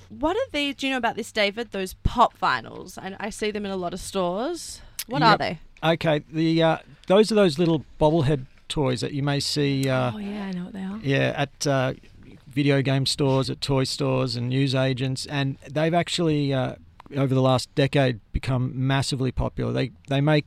What 0.10 0.38
are 0.38 0.50
these? 0.54 0.76
Do 0.76 0.88
you 0.88 0.94
know 0.94 0.98
about 0.98 1.16
this, 1.18 1.32
David? 1.34 1.72
Those 1.74 1.94
pop 2.04 2.40
vinyls. 2.40 2.98
I, 2.98 3.16
I 3.20 3.30
see 3.30 3.52
them 3.52 3.66
in 3.66 3.72
a 3.72 3.78
lot 3.78 3.94
of 3.94 4.00
stores. 4.00 4.82
What 5.08 5.22
are 5.22 5.38
they? 5.38 5.60
Okay, 5.84 6.24
the 6.32 6.64
uh, 6.64 6.78
those 7.08 7.30
are 7.32 7.36
those 7.36 7.60
little 7.60 7.84
bobblehead 8.00 8.46
toys 8.70 9.02
that 9.02 9.14
you 9.14 9.22
may 9.22 9.40
see. 9.42 9.90
Uh, 9.90 10.12
oh 10.16 10.18
yeah, 10.18 10.46
I 10.46 10.52
know 10.52 10.64
what 10.64 10.74
they 10.74 10.82
are. 10.84 11.00
yeah, 11.04 11.34
at 11.36 11.68
uh, 11.68 11.94
video 12.58 12.82
game 12.82 13.06
stores, 13.06 13.52
at 13.52 13.62
toy 13.62 13.84
stores, 13.84 14.36
and 14.36 14.50
news 14.50 14.74
agents, 14.74 15.28
and 15.28 15.60
they've 15.70 15.94
actually 15.94 16.52
uh, 16.52 16.74
over 17.16 17.34
the 17.36 17.42
last 17.42 17.74
decade 17.76 18.20
become 18.32 18.72
massively 18.74 19.32
popular. 19.32 19.72
They 19.72 19.92
they 20.10 20.22
make 20.22 20.46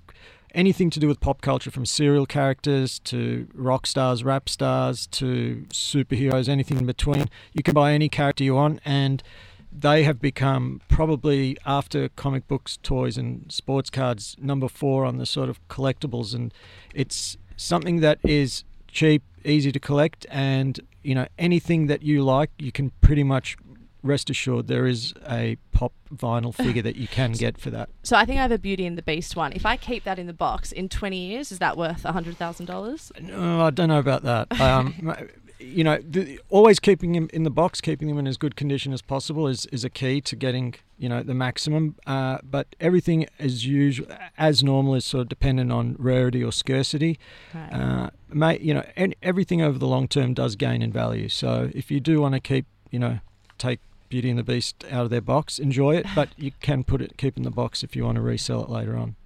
anything 0.52 0.90
to 0.90 0.98
do 0.98 1.06
with 1.06 1.20
pop 1.20 1.40
culture, 1.40 1.70
from 1.70 1.86
serial 1.86 2.26
characters 2.26 2.98
to 3.12 3.46
rock 3.54 3.86
stars, 3.86 4.24
rap 4.24 4.48
stars 4.48 5.06
to 5.20 5.64
superheroes, 5.68 6.48
anything 6.48 6.78
in 6.78 6.86
between. 6.86 7.26
You 7.52 7.62
can 7.62 7.74
buy 7.74 7.92
any 7.92 8.08
character 8.08 8.42
you 8.42 8.56
want, 8.56 8.80
and 8.84 9.22
they 9.70 10.02
have 10.02 10.20
become 10.20 10.80
probably 10.88 11.56
after 11.64 12.08
comic 12.08 12.48
books, 12.48 12.76
toys, 12.82 13.16
and 13.16 13.52
sports 13.52 13.88
cards 13.88 14.36
number 14.40 14.68
four 14.68 15.04
on 15.04 15.18
the 15.18 15.26
sort 15.26 15.48
of 15.48 15.56
collectibles, 15.68 16.34
and 16.34 16.52
it's 16.92 17.38
something 17.56 18.00
that 18.00 18.18
is 18.24 18.64
cheap, 18.90 19.23
easy 19.44 19.73
to 19.73 19.80
collect, 19.80 20.26
and 20.30 20.80
you 21.02 21.14
know 21.14 21.26
anything 21.38 21.87
that 21.87 22.02
you 22.02 22.23
like, 22.23 22.50
you 22.59 22.73
can 22.73 22.90
pretty 23.00 23.25
much 23.25 23.56
rest 24.02 24.30
assured 24.30 24.66
there 24.66 24.87
is 24.87 25.12
a 25.28 25.56
pop 25.73 25.92
vinyl 26.14 26.54
figure 26.64 26.82
that 26.82 26.97
you 26.97 27.09
can 27.09 27.32
get 27.32 27.59
for 27.59 27.70
that. 27.70 27.88
So 28.02 28.16
I 28.16 28.25
think 28.25 28.38
I 28.38 28.42
have 28.42 28.52
a 28.52 28.59
Beauty 28.59 28.87
and 28.87 28.97
the 28.97 29.02
Beast 29.02 29.37
one. 29.37 29.52
If 29.52 29.66
I 29.66 29.76
keep 29.76 30.04
that 30.04 30.18
in 30.18 30.26
the 30.26 30.32
box 30.32 30.73
in 30.73 30.88
20 30.88 31.16
years, 31.16 31.52
is 31.52 31.59
that 31.59 31.76
worth 31.76 32.02
$100,000? 32.02 33.20
No, 33.23 33.61
I 33.62 33.70
don't 33.70 33.88
know 33.88 33.99
about 33.99 34.23
that. 34.23 34.61
Um, 34.61 35.14
you 35.59 35.85
know, 35.85 35.99
the, 36.02 36.40
always 36.49 36.80
keeping 36.80 37.12
them 37.12 37.28
in 37.32 37.42
the 37.42 37.50
box, 37.50 37.80
keeping 37.80 38.09
them 38.09 38.18
in 38.18 38.26
as 38.26 38.37
good 38.37 38.56
condition 38.56 38.92
as 38.92 39.02
possible 39.02 39.47
is, 39.47 39.66
is 39.66 39.85
a 39.85 39.90
key 39.90 40.20
to 40.23 40.37
getting 40.37 40.75
you 41.00 41.09
know 41.09 41.23
the 41.23 41.35
maximum. 41.35 41.97
Uh, 42.07 42.38
but 42.45 42.76
everything 42.78 43.26
as 43.38 43.66
usual, 43.66 44.07
as 44.37 44.62
normal, 44.62 44.95
is 44.95 45.04
sort 45.04 45.23
of 45.23 45.28
dependent 45.28 45.73
on 45.73 45.97
rarity 45.99 46.45
or 46.45 46.52
scarcity. 46.52 47.19
Right. 47.54 47.73
Uh, 47.73 48.11
may, 48.28 48.59
you 48.61 48.75
know, 48.75 48.85
and 48.95 49.16
everything 49.23 49.62
over 49.62 49.78
the 49.78 49.88
long 49.88 50.07
term 50.07 50.35
does 50.35 50.54
gain 50.57 50.83
in 50.83 50.92
value. 50.92 51.28
So 51.28 51.71
if 51.75 51.90
you 51.90 51.99
do 51.99 52.21
want 52.21 52.35
to 52.35 52.40
keep, 52.40 52.66
you 52.90 52.99
know, 52.99 53.21
take 53.57 53.80
Beauty 54.11 54.28
and 54.28 54.38
the 54.38 54.45
Beast 54.45 54.85
out 54.90 55.04
of 55.04 55.11
their 55.11 55.23
box, 55.23 55.59
enjoy 55.59 55.97
it, 55.97 56.07
but 56.14 56.28
you 56.37 56.52
can 56.61 56.85
put 56.85 57.00
it 57.00 57.16
keep 57.16 57.37
in 57.38 57.45
the 57.45 57.50
box 57.50 57.83
if 57.83 57.97
you 57.97 58.04
want 58.04 58.16
to 58.16 58.23
resell 58.23 58.62
it 58.62 58.69
later 58.69 58.97
on. 58.97 59.16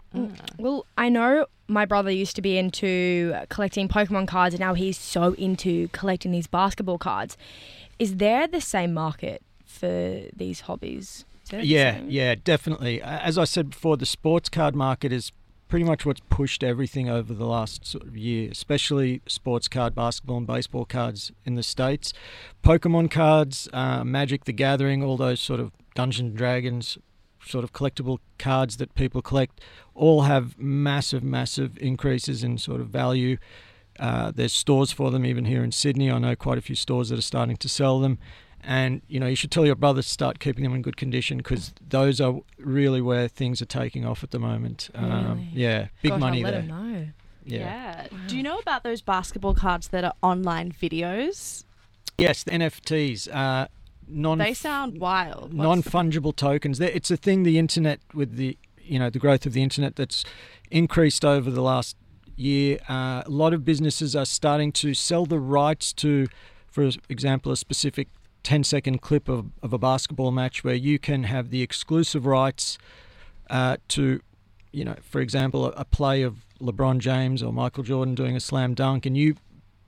Well, 0.59 0.87
I 0.97 1.09
know 1.09 1.47
my 1.66 1.85
brother 1.87 2.11
used 2.11 2.37
to 2.37 2.43
be 2.43 2.57
into 2.57 3.35
collecting 3.49 3.88
Pokemon 3.88 4.28
cards, 4.28 4.54
and 4.54 4.61
now 4.61 4.75
he's 4.75 4.97
so 4.97 5.33
into 5.33 5.88
collecting 5.88 6.31
these 6.31 6.47
basketball 6.47 6.99
cards. 6.99 7.37
Is 7.99 8.19
there 8.19 8.47
the 8.47 8.61
same 8.61 8.95
market 8.95 9.43
for 9.64 10.23
these 10.37 10.61
hobbies? 10.62 11.25
Yeah, 11.52 12.00
yeah, 12.06 12.34
definitely. 12.42 13.02
As 13.02 13.38
I 13.38 13.44
said 13.44 13.70
before, 13.70 13.96
the 13.96 14.06
sports 14.06 14.48
card 14.48 14.74
market 14.74 15.12
is 15.12 15.32
pretty 15.68 15.84
much 15.84 16.06
what's 16.06 16.20
pushed 16.30 16.62
everything 16.62 17.08
over 17.08 17.34
the 17.34 17.46
last 17.46 17.84
sort 17.86 18.04
of 18.06 18.16
year, 18.16 18.48
especially 18.50 19.22
sports 19.26 19.66
card, 19.68 19.94
basketball 19.94 20.36
and 20.36 20.46
baseball 20.46 20.84
cards 20.84 21.32
in 21.44 21.54
the 21.54 21.62
states. 21.62 22.12
Pokemon 22.62 23.10
cards, 23.10 23.68
uh, 23.72 24.04
Magic 24.04 24.44
the 24.44 24.52
Gathering, 24.52 25.02
all 25.02 25.16
those 25.16 25.40
sort 25.40 25.60
of 25.60 25.72
Dungeons 25.94 26.28
and 26.28 26.36
Dragons 26.36 26.98
sort 27.44 27.64
of 27.64 27.72
collectible 27.72 28.18
cards 28.38 28.78
that 28.78 28.94
people 28.94 29.20
collect, 29.20 29.60
all 29.94 30.22
have 30.22 30.58
massive, 30.58 31.22
massive 31.22 31.76
increases 31.78 32.42
in 32.42 32.58
sort 32.58 32.80
of 32.80 32.88
value. 32.88 33.36
Uh, 33.98 34.32
there's 34.34 34.52
stores 34.52 34.92
for 34.92 35.10
them 35.10 35.24
even 35.24 35.44
here 35.44 35.62
in 35.62 35.70
Sydney. 35.70 36.10
I 36.10 36.18
know 36.18 36.34
quite 36.34 36.58
a 36.58 36.62
few 36.62 36.74
stores 36.74 37.10
that 37.10 37.18
are 37.18 37.22
starting 37.22 37.56
to 37.58 37.68
sell 37.68 38.00
them. 38.00 38.18
And 38.66 39.02
you 39.09 39.21
know, 39.21 39.26
you 39.26 39.37
should 39.37 39.50
tell 39.50 39.66
your 39.66 39.75
brothers 39.75 40.06
to 40.06 40.12
start 40.12 40.38
keeping 40.38 40.64
them 40.64 40.75
in 40.75 40.83
good 40.83 40.97
condition 40.97 41.38
because 41.38 41.73
those 41.87 42.21
are 42.21 42.40
really 42.59 43.02
where 43.02 43.28
things 43.28 43.61
are 43.61 43.66
taking 43.66 44.04
off 44.06 44.23
at 44.25 44.30
the 44.30 44.38
moment. 44.38 44.90
Um, 44.94 45.49
yeah, 45.52 45.88
big 46.02 46.12
Gosh, 46.12 46.21
money 46.21 46.38
I'll 46.38 46.44
let 46.44 46.50
there. 46.52 46.61
him 46.62 46.68
know. 46.68 47.06
Yeah. 47.44 48.06
Do 48.26 48.37
you 48.37 48.42
know 48.42 48.59
about 48.59 48.83
those 48.85 49.02
basketball 49.02 49.54
cards 49.54 49.88
that 49.88 50.02
are 50.02 50.14
online 50.23 50.73
videos? 50.73 51.64
Yes, 52.16 52.42
the 52.44 52.52
NFTs. 52.52 53.28
Uh, 53.35 53.66
non 54.09 54.38
They 54.38 54.54
sound 54.54 54.99
wild. 54.99 55.52
What's 55.52 55.54
non 55.54 55.83
fungible 55.83 56.35
tokens. 56.35 56.78
There- 56.78 56.90
It's 56.90 57.11
a 57.11 57.16
thing 57.18 57.42
the 57.42 57.59
internet 57.59 58.00
with 58.14 58.37
the 58.37 58.56
you 58.83 58.99
know 58.99 59.11
the 59.11 59.18
growth 59.18 59.44
of 59.47 59.52
the 59.52 59.62
internet 59.62 59.97
that's 59.97 60.25
increased 60.71 61.25
over 61.25 61.50
the 61.50 61.62
last 61.62 61.97
year. 62.37 62.78
Uh, 62.88 63.23
a 63.26 63.30
lot 63.30 63.52
of 63.52 63.64
businesses 63.64 64.14
are 64.16 64.25
starting 64.26 64.73
to 64.73 64.94
sell 64.94 65.26
the 65.26 65.38
rights 65.38 65.92
to, 65.94 66.26
for 66.66 66.90
example, 67.09 67.52
a 67.52 67.56
specific 67.56 68.09
10 68.44 68.62
second 68.62 69.00
clip 69.00 69.28
of, 69.28 69.46
of 69.62 69.72
a 69.72 69.78
basketball 69.78 70.30
match 70.30 70.62
where 70.62 70.74
you 70.74 70.98
can 70.98 71.24
have 71.24 71.50
the 71.50 71.62
exclusive 71.62 72.26
rights 72.26 72.78
uh, 73.50 73.78
to, 73.88 74.20
you 74.70 74.84
know, 74.84 74.96
for 75.02 75.20
example, 75.20 75.66
a, 75.66 75.70
a 75.70 75.84
play 75.84 76.22
of 76.22 76.44
LeBron 76.60 76.98
James 76.98 77.42
or 77.42 77.52
Michael 77.52 77.82
Jordan 77.82 78.14
doing 78.14 78.36
a 78.36 78.40
slam 78.40 78.74
dunk, 78.74 79.06
and 79.06 79.16
you 79.16 79.36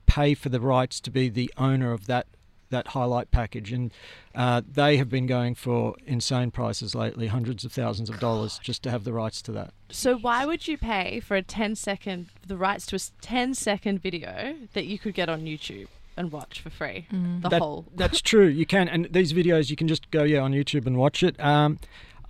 pay 0.07 0.35
for 0.35 0.49
the 0.49 0.61
rights 0.61 1.01
to 1.01 1.11
be 1.11 1.29
the 1.29 1.53
owner 1.57 1.93
of 1.93 2.07
that 2.07 2.27
that 2.69 2.89
highlight 2.89 3.31
package, 3.31 3.73
and 3.73 3.93
uh, 4.35 4.61
they 4.67 4.97
have 4.97 5.09
been 5.09 5.27
going 5.27 5.55
for 5.55 5.95
insane 6.05 6.51
prices 6.51 6.97
lately, 6.97 7.29
hundreds 7.29 7.65
of 7.65 7.73
thousands 7.73 8.11
of 8.11 8.19
dollars 8.19 8.59
just 8.61 8.83
to 8.83 8.91
have 8.91 9.05
the 9.05 9.13
rights 9.13 9.41
to 9.41 9.53
that. 9.53 9.73
So 9.91 10.17
why 10.17 10.45
would 10.45 10.67
you 10.67 10.77
pay 10.77 11.21
for 11.21 11.37
a 11.37 11.43
10 11.43 11.77
second 11.77 12.27
the 12.45 12.57
rights 12.57 12.85
to 12.87 12.97
a 12.97 12.99
10 13.21 13.55
second 13.55 14.03
video 14.03 14.57
that 14.73 14.87
you 14.87 14.99
could 14.99 15.15
get 15.15 15.29
on 15.29 15.43
YouTube 15.43 15.87
and 16.17 16.33
watch 16.33 16.61
for 16.61 16.71
free? 16.71 17.07
The 17.11 17.49
That- 17.49 17.61
whole 17.61 17.87
That's 17.95 18.21
true. 18.31 18.47
You 18.47 18.67
can, 18.67 18.89
and 18.89 19.09
these 19.11 19.33
videos 19.33 19.71
you 19.71 19.77
can 19.77 19.89
just 19.89 20.11
go 20.11 20.23
yeah 20.25 20.41
on 20.41 20.53
YouTube 20.53 20.87
and 20.87 20.97
watch 20.97 21.23
it. 21.23 21.39
Um, 21.41 21.79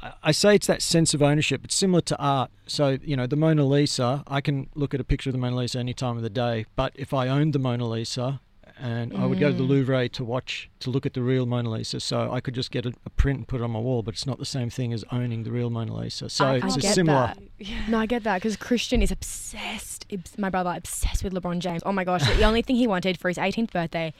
I- 0.02 0.12
I 0.24 0.32
say 0.32 0.54
it's 0.54 0.66
that 0.66 0.82
sense 0.82 1.14
of 1.14 1.22
ownership. 1.22 1.64
It's 1.64 1.74
similar 1.74 2.02
to 2.02 2.18
art. 2.18 2.50
So 2.66 2.98
you 3.02 3.16
know 3.16 3.26
the 3.26 3.36
Mona 3.36 3.64
Lisa. 3.64 4.22
I 4.26 4.40
can 4.40 4.68
look 4.74 4.92
at 4.94 5.00
a 5.00 5.04
picture 5.04 5.30
of 5.30 5.32
the 5.32 5.38
Mona 5.38 5.56
Lisa 5.56 5.78
any 5.78 5.94
time 5.94 6.16
of 6.16 6.22
the 6.22 6.30
day. 6.30 6.66
But 6.76 6.92
if 6.96 7.14
I 7.14 7.28
owned 7.28 7.52
the 7.52 7.58
Mona 7.58 7.88
Lisa, 7.88 8.40
and 8.78 9.16
I 9.16 9.24
would 9.24 9.40
go 9.40 9.50
to 9.50 9.56
the 9.56 9.62
mm. 9.62 9.68
Louvre 9.68 10.08
to 10.10 10.24
watch 10.24 10.70
to 10.80 10.90
look 10.90 11.06
at 11.06 11.14
the 11.14 11.22
real 11.22 11.46
Mona 11.46 11.70
Lisa, 11.70 11.98
so 12.00 12.30
I 12.30 12.40
could 12.40 12.54
just 12.54 12.70
get 12.70 12.84
a, 12.84 12.92
a 13.06 13.10
print 13.10 13.38
and 13.38 13.48
put 13.48 13.60
it 13.60 13.64
on 13.64 13.70
my 13.70 13.78
wall. 13.78 14.02
But 14.02 14.14
it's 14.14 14.26
not 14.26 14.38
the 14.38 14.44
same 14.44 14.70
thing 14.70 14.92
as 14.92 15.04
owning 15.10 15.44
the 15.44 15.50
real 15.50 15.70
Mona 15.70 15.94
Lisa. 15.94 16.28
So 16.28 16.46
I 16.46 16.56
it's 16.56 16.76
get 16.76 16.94
similar. 16.94 17.34
that. 17.34 17.38
No, 17.88 17.98
I 17.98 18.06
get 18.06 18.24
that 18.24 18.36
because 18.36 18.56
Christian 18.56 19.00
is 19.00 19.10
obsessed. 19.10 20.06
My 20.36 20.50
brother 20.50 20.74
obsessed 20.76 21.24
with 21.24 21.32
LeBron 21.32 21.60
James. 21.60 21.82
Oh 21.86 21.92
my 21.92 22.04
gosh! 22.04 22.26
the 22.36 22.44
only 22.44 22.62
thing 22.62 22.76
he 22.76 22.86
wanted 22.86 23.18
for 23.18 23.28
his 23.28 23.38
18th 23.38 23.72
birthday, 23.72 24.12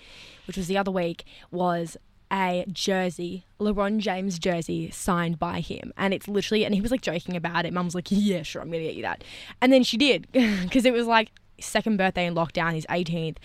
which 0.47 0.57
was 0.57 0.69
the 0.69 0.79
other 0.79 0.91
week, 0.91 1.25
was 1.51 1.97
a 2.33 2.65
jersey, 2.73 3.45
LeBron 3.61 3.99
James 3.99 4.39
jersey 4.39 4.91
signed 4.91 5.39
by 5.39 5.61
him, 5.61 5.93
and 5.97 6.15
it's 6.15 6.29
literally. 6.29 6.65
And 6.65 6.75
he 6.75 6.81
was 6.81 6.91
like 6.91 7.03
joking 7.03 7.37
about 7.37 7.67
it. 7.67 7.73
Mum 7.73 7.85
was 7.85 7.95
like, 7.95 8.09
"Yeah, 8.11 8.43
sure, 8.43 8.63
I'm 8.63 8.71
gonna 8.71 8.85
get 8.85 8.95
you 8.95 9.03
that," 9.03 9.23
and 9.61 9.73
then 9.73 9.83
she 9.83 9.97
did 9.97 10.27
because 10.33 10.85
it 10.85 10.93
was 10.93 11.07
like 11.07 11.31
second 11.61 11.97
birthday 11.97 12.27
in 12.27 12.35
lockdown, 12.35 12.75
his 12.75 12.87
18th, 12.87 13.37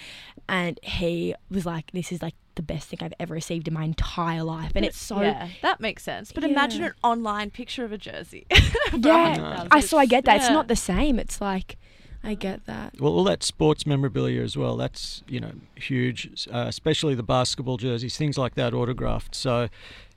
and 0.47 0.79
he 0.83 1.35
was 1.49 1.65
like, 1.65 1.91
"This 1.91 2.11
is 2.11 2.21
like 2.21 2.35
the 2.55 2.61
best 2.61 2.89
thing 2.89 2.99
I've 3.01 3.13
ever 3.19 3.33
received 3.33 3.67
in 3.67 3.73
my 3.73 3.83
entire 3.83 4.43
life," 4.43 4.71
and 4.75 4.85
it's 4.85 4.99
so 4.99 5.21
yeah, 5.21 5.49
that 5.61 5.79
makes 5.79 6.03
sense. 6.03 6.31
But 6.31 6.43
imagine 6.43 6.83
an 6.83 6.93
online 7.03 7.51
picture 7.51 7.85
of 7.85 7.91
a 7.91 7.97
jersey. 7.97 8.45
yeah. 8.93 9.67
I 9.71 9.79
so 9.79 9.97
I 9.97 10.05
get 10.05 10.25
that. 10.25 10.37
It's 10.37 10.49
not 10.49 10.67
the 10.67 10.75
same. 10.75 11.19
It's 11.19 11.41
like 11.41 11.77
I 12.23 12.35
get 12.35 12.65
that. 12.65 12.99
Well, 12.99 13.13
all 13.13 13.23
that 13.25 13.43
sports 13.43 13.85
memorabilia 13.85 14.41
as 14.41 14.55
well. 14.55 14.77
That's 14.77 15.23
you 15.27 15.39
know 15.39 15.53
huge, 15.75 16.47
uh, 16.51 16.65
especially 16.67 17.15
the 17.15 17.23
basketball 17.23 17.77
jerseys, 17.77 18.17
things 18.17 18.37
like 18.37 18.55
that, 18.55 18.73
autographed. 18.73 19.33
So, 19.33 19.69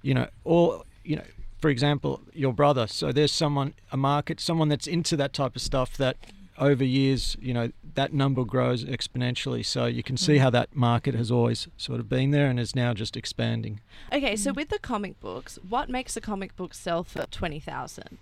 you 0.02 0.14
know, 0.14 0.28
all 0.44 0.84
you 1.02 1.16
know, 1.16 1.24
for 1.58 1.70
example, 1.70 2.20
your 2.32 2.52
brother. 2.52 2.86
So 2.86 3.10
there's 3.10 3.32
someone, 3.32 3.74
a 3.90 3.96
market, 3.96 4.38
someone 4.40 4.68
that's 4.68 4.86
into 4.86 5.16
that 5.16 5.32
type 5.32 5.56
of 5.56 5.62
stuff. 5.62 5.96
That 5.96 6.16
over 6.58 6.84
years, 6.84 7.37
you 7.40 7.52
know, 7.52 7.70
that 7.94 8.12
number 8.12 8.44
grows 8.44 8.84
exponentially. 8.84 9.64
So 9.64 9.87
you 9.87 10.02
can 10.02 10.16
see 10.16 10.38
how 10.38 10.50
that 10.50 10.75
market 10.75 11.14
has 11.14 11.30
always 11.30 11.68
sort 11.76 12.00
of 12.00 12.08
been 12.08 12.30
there 12.30 12.49
and 12.49 12.58
is 12.58 12.75
now 12.75 12.94
just 12.94 13.16
expanding. 13.16 13.80
Okay, 14.12 14.37
so 14.37 14.52
with 14.52 14.68
the 14.68 14.78
comic 14.78 15.20
books, 15.20 15.58
what 15.68 15.88
makes 15.88 16.16
a 16.16 16.20
comic 16.20 16.56
book 16.56 16.75
sell 16.75 17.04
for 17.04 17.26
twenty 17.26 17.61
thousand? 17.61 18.18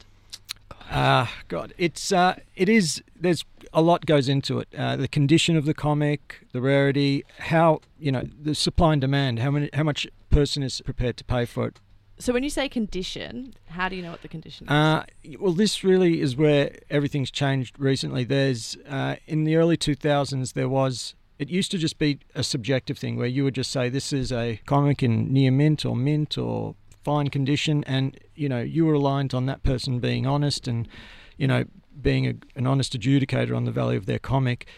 Ah, 0.90 1.32
God, 1.48 1.72
it's 1.78 2.12
uh, 2.12 2.36
it 2.56 2.68
is. 2.68 3.02
There's 3.18 3.44
a 3.72 3.80
lot 3.80 4.04
goes 4.04 4.28
into 4.28 4.58
it. 4.58 4.68
Uh, 4.76 4.96
the 4.96 5.08
condition 5.08 5.56
of 5.56 5.64
the 5.64 5.74
comic, 5.74 6.46
the 6.52 6.60
rarity, 6.60 7.24
how 7.38 7.80
you 7.98 8.12
know 8.12 8.24
the 8.40 8.54
supply 8.54 8.92
and 8.92 9.00
demand, 9.00 9.38
how 9.38 9.50
many, 9.50 9.70
how 9.72 9.84
much 9.84 10.06
person 10.30 10.62
is 10.62 10.80
prepared 10.80 11.16
to 11.18 11.24
pay 11.24 11.44
for 11.44 11.68
it. 11.68 11.78
So 12.22 12.32
when 12.32 12.44
you 12.44 12.50
say 12.50 12.68
condition, 12.68 13.52
how 13.66 13.88
do 13.88 13.96
you 13.96 14.02
know 14.02 14.12
what 14.12 14.22
the 14.22 14.28
condition 14.28 14.68
is? 14.68 14.70
Uh, 14.70 15.02
well, 15.40 15.52
this 15.52 15.82
really 15.82 16.20
is 16.20 16.36
where 16.36 16.78
everything's 16.88 17.32
changed 17.32 17.76
recently. 17.80 18.22
There's 18.22 18.76
uh, 18.88 19.16
in 19.26 19.42
the 19.42 19.56
early 19.56 19.76
2000s 19.76 20.52
there 20.52 20.68
was. 20.68 21.16
It 21.40 21.48
used 21.48 21.72
to 21.72 21.78
just 21.78 21.98
be 21.98 22.20
a 22.36 22.44
subjective 22.44 22.96
thing 22.96 23.16
where 23.16 23.26
you 23.26 23.42
would 23.42 23.56
just 23.56 23.72
say 23.72 23.88
this 23.88 24.12
is 24.12 24.30
a 24.30 24.60
comic 24.66 25.02
in 25.02 25.32
near 25.32 25.50
mint 25.50 25.84
or 25.84 25.96
mint 25.96 26.38
or 26.38 26.76
fine 27.02 27.26
condition, 27.26 27.82
and 27.88 28.16
you 28.36 28.48
know 28.48 28.60
you 28.60 28.86
were 28.86 28.92
reliant 28.92 29.34
on 29.34 29.46
that 29.46 29.64
person 29.64 29.98
being 29.98 30.24
honest 30.24 30.68
and 30.68 30.86
you 31.36 31.48
know 31.48 31.64
being 32.00 32.28
a, 32.28 32.34
an 32.54 32.68
honest 32.68 32.96
adjudicator 32.96 33.56
on 33.56 33.64
the 33.64 33.72
value 33.72 33.98
of 33.98 34.06
their 34.06 34.20
comic. 34.20 34.68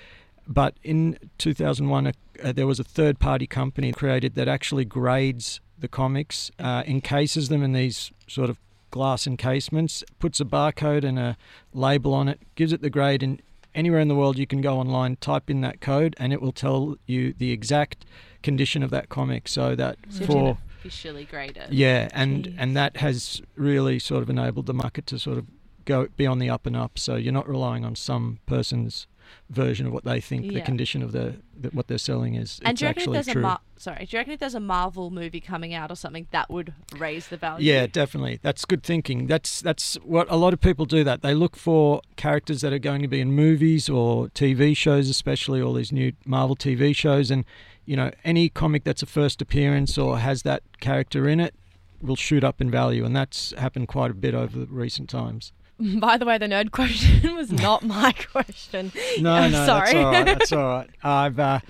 But 0.49 0.79
in 0.83 1.19
2001, 1.37 2.07
uh, 2.07 2.53
there 2.53 2.67
was 2.67 2.81
a 2.81 2.85
third 2.85 3.19
party 3.19 3.47
company 3.47 3.93
created 3.93 4.35
that 4.35 4.49
actually 4.49 4.87
grades 4.87 5.61
the 5.85 5.89
comics, 5.89 6.51
uh, 6.59 6.83
encases 6.87 7.49
them 7.51 7.63
in 7.63 7.73
these 7.73 8.11
sort 8.27 8.49
of 8.51 8.59
glass 8.91 9.27
encasements, 9.27 10.03
puts 10.19 10.41
a 10.41 10.45
barcode 10.45 11.05
and 11.05 11.19
a 11.19 11.37
label 11.73 12.15
on 12.15 12.27
it, 12.29 12.41
gives 12.55 12.73
it 12.73 12.81
the 12.81 12.89
grade, 12.91 13.23
and 13.23 13.43
anywhere 13.75 14.01
in 14.01 14.09
the 14.09 14.15
world 14.15 14.39
you 14.39 14.47
can 14.47 14.61
go 14.63 14.79
online, 14.79 15.17
type 15.17 15.51
in 15.51 15.61
that 15.61 15.81
code, 15.81 16.17
and 16.19 16.33
it 16.33 16.41
will 16.41 16.53
tell 16.53 16.97
you 17.07 17.35
the 17.37 17.51
exact 17.53 18.07
condition 18.43 18.83
of 18.83 18.91
that 18.91 19.09
comic. 19.11 19.47
So 19.47 19.75
that 19.75 19.97
So 20.09 20.25
for 20.27 20.59
officially 20.81 21.25
graded. 21.25 21.69
yeah, 21.71 22.09
and 22.13 22.45
Jeez. 22.45 22.55
and 22.59 22.77
that 22.77 22.97
has 22.99 23.43
really 23.57 23.99
sort 23.99 24.23
of 24.23 24.31
enabled 24.31 24.67
the 24.67 24.75
market 24.75 25.07
to 25.09 25.19
sort 25.19 25.39
of 25.39 25.47
go 25.85 26.09
be 26.17 26.27
on 26.27 26.39
the 26.39 26.49
up 26.49 26.65
and 26.67 26.77
up. 26.77 26.99
So 26.99 27.17
you're 27.17 27.33
not 27.33 27.49
relying 27.49 27.85
on 27.85 27.95
some 27.97 28.39
person's 28.47 29.07
version 29.51 29.87
of 29.87 29.93
what 29.93 30.05
they 30.05 30.21
think 30.21 30.53
the 30.53 30.61
condition 30.61 31.03
of 31.03 31.13
the, 31.13 31.37
the 31.59 31.69
what 31.71 31.89
they're 31.89 31.99
selling 31.99 32.35
is. 32.35 32.61
And 32.65 32.73
it's 32.73 32.81
do 32.81 32.85
you 32.85 32.89
reckon 32.89 33.03
if 33.03 33.03
actually 33.03 33.15
there's 33.15 33.27
true. 33.27 33.41
a 33.41 33.43
Mar- 33.43 33.61
sorry, 33.77 34.07
do 34.07 34.17
you 34.17 34.19
reckon 34.19 34.33
if 34.33 34.41
there's 34.41 34.55
a 34.55 34.61
Marvel 34.61 35.11
movie 35.11 35.41
coming 35.41 35.75
out 35.75 35.91
or 35.91 35.97
something 35.97 36.27
that 36.31 36.51
would 36.51 36.75
raise 36.99 37.29
the 37.29 37.37
value? 37.37 37.73
Yeah, 37.73 37.87
definitely. 37.87 38.41
That's 38.43 38.65
good 38.65 38.83
thinking. 38.83 39.27
That's 39.27 39.61
that's 39.61 39.95
what 39.97 40.31
a 40.31 40.37
lot 40.37 40.53
of 40.53 40.61
people 40.61 40.87
do. 40.87 41.05
That 41.05 41.23
they 41.23 41.35
look 41.35 41.57
for 41.57 42.01
characters 42.17 42.61
that 42.63 42.73
are 42.73 42.79
going 42.79 43.03
to 43.03 43.09
be 43.09 43.21
in 43.21 43.33
movies 43.33 43.89
or 43.89 44.29
TV 44.29 44.77
shows, 44.77 45.09
especially 45.09 45.61
all 45.61 45.75
these 45.75 45.93
new 45.93 46.13
Marvel 46.25 46.57
TV 46.57 46.95
shows, 46.95 47.31
and 47.31 47.45
you 47.85 47.97
know 47.97 48.11
any 48.25 48.49
comic 48.49 48.85
that's 48.85 49.03
a 49.03 49.07
first 49.07 49.43
appearance 49.43 49.99
or 49.99 50.19
has 50.19 50.43
that 50.43 50.63
character 50.81 51.29
in 51.29 51.41
it 51.41 51.55
will 52.03 52.17
shoot 52.17 52.45
up 52.45 52.61
in 52.61 52.71
value, 52.71 53.05
and 53.05 53.17
that's 53.17 53.53
happened 53.53 53.89
quite 53.89 54.11
a 54.11 54.15
bit 54.15 54.35
over 54.35 54.59
the 54.59 54.67
recent 54.67 55.09
times. 55.09 55.53
By 55.99 56.17
the 56.17 56.25
way, 56.25 56.39
the 56.39 56.47
nerd 56.47 56.71
question 56.71 57.35
was 57.37 57.51
not 57.51 57.83
my 57.87 58.13
question. 58.13 58.93
No, 59.21 59.33
I'm 59.33 59.53
no, 59.53 59.67
sorry. 59.67 59.93
that's 59.93 60.05
all 60.05 60.13
right. 60.13 60.27
That's 60.27 60.53
all 60.53 60.69
right. 60.69 60.91
I've, 61.03 61.39
uh, 61.39 61.61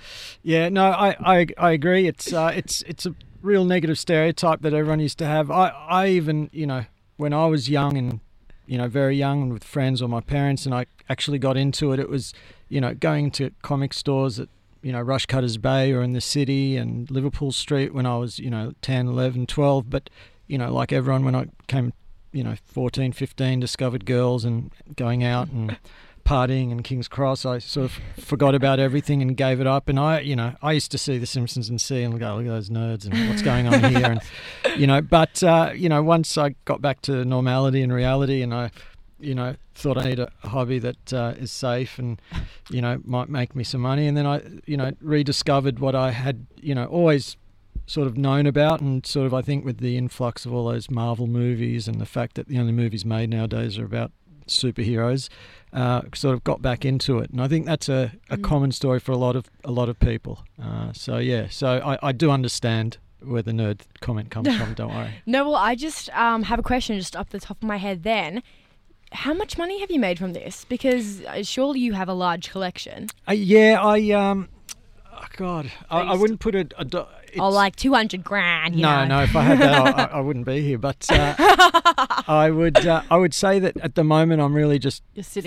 yeah, 0.43 0.69
no, 0.69 0.85
I, 0.85 1.15
I, 1.19 1.47
I 1.57 1.71
agree. 1.71 2.07
It's, 2.07 2.31
uh, 2.31 2.51
it's, 2.55 2.81
it's 2.83 3.05
a 3.05 3.15
real 3.41 3.65
negative 3.65 3.97
stereotype 3.97 4.61
that 4.61 4.73
everyone 4.73 4.99
used 4.99 5.17
to 5.19 5.25
have. 5.25 5.49
I, 5.49 5.69
I 5.69 6.07
even, 6.09 6.49
you 6.53 6.67
know, 6.67 6.85
when 7.17 7.33
I 7.33 7.47
was 7.47 7.69
young 7.69 7.97
and, 7.97 8.19
you 8.67 8.77
know, 8.77 8.87
very 8.87 9.15
young 9.15 9.41
and 9.43 9.53
with 9.53 9.63
friends 9.63 10.01
or 10.01 10.09
my 10.09 10.21
parents, 10.21 10.65
and 10.65 10.75
I 10.75 10.85
actually 11.09 11.39
got 11.39 11.57
into 11.57 11.91
it, 11.91 11.99
it 11.99 12.09
was, 12.09 12.33
you 12.69 12.81
know, 12.81 12.93
going 12.93 13.31
to 13.31 13.51
comic 13.63 13.93
stores 13.93 14.39
at, 14.39 14.49
you 14.83 14.91
know, 14.91 15.03
Rushcutters 15.03 15.59
Bay 15.59 15.91
or 15.91 16.03
in 16.03 16.13
the 16.13 16.21
city 16.21 16.77
and 16.77 17.09
Liverpool 17.09 17.51
Street 17.51 17.91
when 17.91 18.05
I 18.05 18.17
was, 18.17 18.37
you 18.37 18.51
know, 18.51 18.73
10, 18.83 19.07
11, 19.07 19.47
12. 19.47 19.89
But, 19.89 20.11
you 20.45 20.59
know, 20.59 20.71
like 20.71 20.93
everyone, 20.93 21.25
when 21.25 21.33
I 21.35 21.47
came, 21.67 21.91
you 22.35 22.43
know, 22.43 22.55
14, 22.65 23.13
15, 23.13 23.59
discovered 23.61 24.05
girls 24.05 24.43
and 24.43 24.71
going 24.97 25.23
out 25.23 25.49
and 25.49 25.77
partying 26.25 26.71
in 26.71 26.83
King's 26.83 27.07
Cross, 27.07 27.45
I 27.45 27.59
sort 27.59 27.85
of 27.85 28.23
forgot 28.23 28.55
about 28.55 28.77
everything 28.79 29.21
and 29.21 29.37
gave 29.37 29.61
it 29.61 29.67
up. 29.67 29.87
And 29.87 29.97
I, 29.97 30.19
you 30.19 30.35
know, 30.35 30.55
I 30.61 30.73
used 30.73 30.91
to 30.91 30.97
see 30.97 31.17
The 31.17 31.25
Simpsons 31.25 31.69
and 31.69 31.79
see 31.79 32.03
and 32.03 32.19
go, 32.19 32.35
look 32.35 32.45
at 32.45 32.49
those 32.49 32.69
nerds 32.69 33.05
and 33.05 33.29
what's 33.29 33.41
going 33.41 33.67
on 33.67 33.81
here. 33.91 34.05
And, 34.05 34.21
you 34.79 34.85
know, 34.85 35.01
but, 35.01 35.41
uh, 35.43 35.71
you 35.73 35.87
know, 35.87 36.03
once 36.03 36.37
I 36.37 36.55
got 36.65 36.81
back 36.81 37.01
to 37.03 37.23
normality 37.23 37.81
and 37.81 37.93
reality 37.93 38.41
and 38.41 38.53
I, 38.53 38.71
you 39.17 39.33
know, 39.33 39.55
thought 39.73 39.97
I 39.97 40.03
need 40.03 40.19
a 40.19 40.29
hobby 40.39 40.79
that 40.79 41.13
uh, 41.13 41.35
is 41.37 41.51
safe 41.51 41.99
and, 41.99 42.21
you 42.69 42.81
know, 42.81 42.99
might 43.05 43.29
make 43.29 43.55
me 43.55 43.63
some 43.63 43.81
money. 43.81 44.07
And 44.07 44.17
then 44.17 44.25
I, 44.25 44.41
you 44.65 44.75
know, 44.75 44.91
rediscovered 44.99 45.79
what 45.79 45.95
I 45.95 46.11
had, 46.11 46.47
you 46.59 46.75
know, 46.75 46.85
always 46.85 47.37
sort 47.85 48.07
of 48.07 48.17
known 48.17 48.45
about 48.45 48.81
and 48.81 49.05
sort 49.05 49.25
of 49.25 49.33
I 49.33 49.41
think 49.41 49.65
with 49.65 49.77
the 49.77 49.97
influx 49.97 50.45
of 50.45 50.53
all 50.53 50.65
those 50.65 50.89
Marvel 50.89 51.27
movies 51.27 51.87
and 51.87 51.99
the 51.99 52.05
fact 52.05 52.35
that 52.35 52.47
the 52.47 52.57
only 52.59 52.71
movies 52.71 53.05
made 53.05 53.29
nowadays 53.29 53.77
are 53.77 53.85
about 53.85 54.11
superheroes, 54.47 55.29
uh, 55.73 56.01
sort 56.13 56.33
of 56.33 56.43
got 56.43 56.61
back 56.61 56.85
into 56.85 57.19
it. 57.19 57.29
And 57.31 57.41
I 57.41 57.47
think 57.47 57.65
that's 57.65 57.89
a, 57.89 58.11
a 58.29 58.37
common 58.37 58.71
story 58.71 58.99
for 58.99 59.11
a 59.11 59.17
lot 59.17 59.35
of 59.35 59.49
a 59.63 59.71
lot 59.71 59.89
of 59.89 59.99
people. 59.99 60.43
Uh, 60.61 60.93
so 60.93 61.17
yeah, 61.17 61.47
so 61.49 61.67
I, 61.83 62.09
I 62.09 62.11
do 62.11 62.31
understand 62.31 62.97
where 63.21 63.41
the 63.41 63.51
nerd 63.51 63.81
comment 64.01 64.29
comes 64.29 64.55
from. 64.55 64.73
Don't 64.73 64.93
worry. 64.93 65.11
No, 65.25 65.45
well, 65.45 65.55
I 65.55 65.75
just 65.75 66.09
um, 66.15 66.43
have 66.43 66.59
a 66.59 66.63
question 66.63 66.97
just 66.97 67.15
up 67.15 67.29
the 67.29 67.39
top 67.39 67.57
of 67.57 67.67
my 67.67 67.77
head 67.77 68.03
then. 68.03 68.43
How 69.11 69.33
much 69.33 69.57
money 69.57 69.79
have 69.79 69.89
you 69.89 69.99
made 69.99 70.19
from 70.19 70.33
this? 70.33 70.65
Because 70.65 71.21
uh, 71.25 71.43
surely 71.43 71.79
you 71.79 71.93
have 71.93 72.09
a 72.09 72.13
large 72.13 72.51
collection. 72.51 73.07
Uh, 73.27 73.33
yeah, 73.33 73.79
I 73.81 74.11
um, 74.11 74.49
oh 75.17 75.25
God, 75.37 75.71
I, 75.89 75.99
I 76.01 76.15
wouldn't 76.15 76.39
put 76.39 76.55
a. 76.55 76.67
a 76.77 76.85
do- 76.85 76.97
Or 76.99 77.07
it's- 77.23 77.39
Oh, 77.39 77.49
like 77.49 77.75
200 77.75 78.23
grand, 78.23 78.75
you 78.75 78.81
no, 78.81 79.01
know. 79.05 79.17
no. 79.17 79.23
If 79.23 79.35
I 79.35 79.41
had 79.43 79.59
that, 79.59 79.99
I, 79.99 80.17
I- 80.17 80.19
wouldn't 80.21 80.45
be 80.45 80.61
here. 80.61 80.77
But 80.77 81.05
uh, 81.09 81.35
I 82.27 82.49
would, 82.49 82.85
uh, 82.85 83.01
I 83.11 83.17
would 83.17 83.33
say 83.33 83.59
that 83.59 83.75
at 83.77 83.95
the 83.95 84.03
moment, 84.03 84.41
I'm 84.41 84.53
really 84.53 84.79
just 84.79 85.03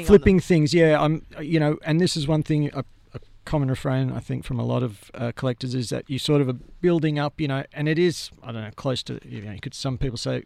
flipping 0.07 0.40
things. 0.40 0.74
Yeah, 0.74 1.00
I'm, 1.00 1.24
you 1.40 1.59
know, 1.61 1.78
and 1.85 2.00
this 2.00 2.16
is 2.16 2.26
one 2.28 2.42
thing. 2.42 2.70
A, 2.74 2.85
a 3.14 3.20
common 3.46 3.70
refrain 3.70 4.12
I 4.12 4.20
think 4.20 4.44
from 4.44 4.59
a 4.61 4.64
lot 4.64 4.83
of 4.83 5.11
uh, 5.14 5.33
collectors 5.35 5.74
is 5.74 5.88
that 5.88 6.04
you 6.11 6.18
sort 6.18 6.42
of 6.42 6.48
are 6.50 6.59
building 6.83 7.18
up, 7.18 7.40
you 7.40 7.48
know, 7.48 7.64
and 7.72 7.88
it 7.88 7.98
is, 7.98 8.31
I 8.42 8.52
don't 8.52 8.62
know, 8.62 8.70
close 8.76 9.02
to, 9.04 9.18
you 9.26 9.40
know, 9.42 9.52
you 9.52 9.61
could 9.61 9.74
some 9.74 9.96
people 9.98 10.18
say. 10.18 10.42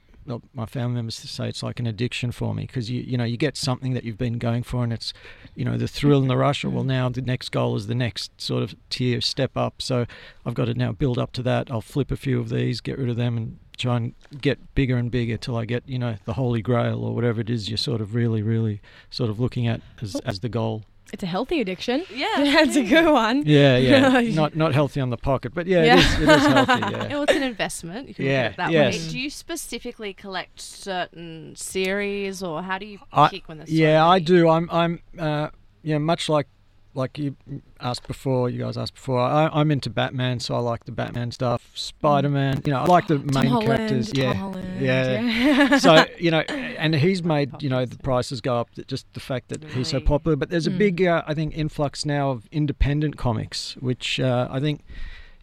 My 0.54 0.66
family 0.66 0.94
members 0.96 1.16
say 1.16 1.48
it's 1.48 1.62
like 1.62 1.80
an 1.80 1.86
addiction 1.86 2.32
for 2.32 2.54
me 2.54 2.66
because 2.66 2.90
you 2.90 3.02
you 3.02 3.16
know 3.16 3.24
you 3.24 3.36
get 3.36 3.56
something 3.56 3.92
that 3.94 4.04
you've 4.04 4.18
been 4.18 4.38
going 4.38 4.62
for 4.62 4.84
and 4.84 4.92
it's 4.92 5.12
you 5.54 5.64
know 5.64 5.76
the 5.76 5.88
thrill 5.88 6.20
and 6.20 6.30
the 6.30 6.36
rush. 6.36 6.64
Well, 6.64 6.84
now 6.84 7.08
the 7.08 7.22
next 7.22 7.50
goal 7.50 7.76
is 7.76 7.86
the 7.86 7.94
next 7.94 8.40
sort 8.40 8.62
of 8.62 8.74
tier 8.90 9.20
step 9.20 9.56
up. 9.56 9.82
So 9.82 10.06
I've 10.46 10.54
got 10.54 10.66
to 10.66 10.74
now 10.74 10.92
build 10.92 11.18
up 11.18 11.32
to 11.32 11.42
that. 11.42 11.70
I'll 11.70 11.80
flip 11.80 12.10
a 12.10 12.16
few 12.16 12.38
of 12.40 12.48
these, 12.48 12.80
get 12.80 12.98
rid 12.98 13.08
of 13.08 13.16
them, 13.16 13.36
and 13.36 13.58
try 13.76 13.96
and 13.96 14.14
get 14.40 14.74
bigger 14.74 14.96
and 14.96 15.10
bigger 15.10 15.36
till 15.36 15.56
I 15.56 15.64
get 15.64 15.82
you 15.88 15.98
know 15.98 16.16
the 16.24 16.34
holy 16.34 16.62
grail 16.62 17.04
or 17.04 17.14
whatever 17.14 17.40
it 17.40 17.50
is 17.50 17.68
you're 17.68 17.78
sort 17.78 18.00
of 18.00 18.14
really 18.14 18.42
really 18.42 18.80
sort 19.10 19.30
of 19.30 19.40
looking 19.40 19.66
at 19.66 19.80
as, 20.00 20.14
as 20.24 20.40
the 20.40 20.48
goal. 20.48 20.84
It's 21.12 21.22
a 21.22 21.26
healthy 21.26 21.60
addiction. 21.60 22.04
Yeah, 22.14 22.26
That's 22.38 22.76
a 22.76 22.84
good 22.84 23.10
one. 23.12 23.42
Yeah, 23.44 23.76
yeah, 23.76 24.20
not 24.34 24.56
not 24.56 24.72
healthy 24.74 25.00
on 25.00 25.10
the 25.10 25.16
pocket, 25.18 25.52
but 25.54 25.66
yeah, 25.66 25.84
Yeah. 25.84 25.94
It, 25.94 25.98
is, 26.00 26.20
it 26.20 26.28
is 26.28 26.46
healthy. 26.46 26.72
Yeah, 26.80 26.90
Yeah. 26.90 27.08
well, 27.10 27.22
it's 27.24 27.32
an 27.34 27.42
investment. 27.42 28.08
You 28.08 28.14
can 28.14 28.24
Yeah, 28.24 28.30
look 28.32 28.44
at 28.44 28.52
it 28.52 28.56
that 28.58 28.70
yes. 28.72 28.98
way. 29.06 29.10
Do 29.10 29.18
you 29.18 29.28
specifically 29.30 30.14
collect 30.14 30.60
certain 30.60 31.54
series, 31.56 32.42
or 32.42 32.62
how 32.62 32.78
do 32.78 32.86
you 32.86 32.98
I- 33.12 33.28
pick 33.28 33.48
when 33.48 33.58
there's 33.58 33.68
so 33.70 33.74
yeah, 33.74 34.06
I 34.06 34.20
do. 34.20 34.48
I'm 34.48 34.68
I'm 34.70 35.00
uh, 35.18 35.48
yeah, 35.82 35.98
much 35.98 36.28
like 36.28 36.46
like 36.94 37.18
you 37.18 37.36
asked 37.80 38.06
before, 38.06 38.50
you 38.50 38.58
guys 38.58 38.76
asked 38.76 38.94
before. 38.94 39.20
I, 39.20 39.48
I'm 39.52 39.70
into 39.70 39.90
Batman, 39.90 40.40
so 40.40 40.54
I 40.54 40.58
like 40.58 40.84
the 40.84 40.92
Batman 40.92 41.30
stuff. 41.30 41.70
Spider 41.74 42.28
Man, 42.28 42.62
you 42.64 42.72
know, 42.72 42.80
I 42.80 42.84
like 42.84 43.06
the 43.06 43.18
main 43.18 43.46
Holland, 43.46 43.66
characters. 43.66 44.12
Yeah, 44.14 44.34
Holland, 44.34 44.80
yeah. 44.80 45.20
yeah. 45.20 45.78
so 45.78 46.04
you 46.18 46.30
know, 46.30 46.40
and 46.40 46.94
he's 46.94 47.22
made 47.22 47.62
you 47.62 47.68
know 47.68 47.84
the 47.84 47.98
prices 47.98 48.40
go 48.40 48.56
up. 48.56 48.68
Just 48.86 49.06
the 49.14 49.20
fact 49.20 49.48
that 49.48 49.64
he's 49.64 49.88
so 49.88 50.00
popular. 50.00 50.36
But 50.36 50.50
there's 50.50 50.66
a 50.66 50.70
big, 50.70 51.02
uh, 51.02 51.22
I 51.26 51.34
think, 51.34 51.56
influx 51.56 52.04
now 52.04 52.30
of 52.30 52.48
independent 52.52 53.16
comics, 53.16 53.76
which 53.78 54.20
uh, 54.20 54.48
I 54.50 54.60
think, 54.60 54.84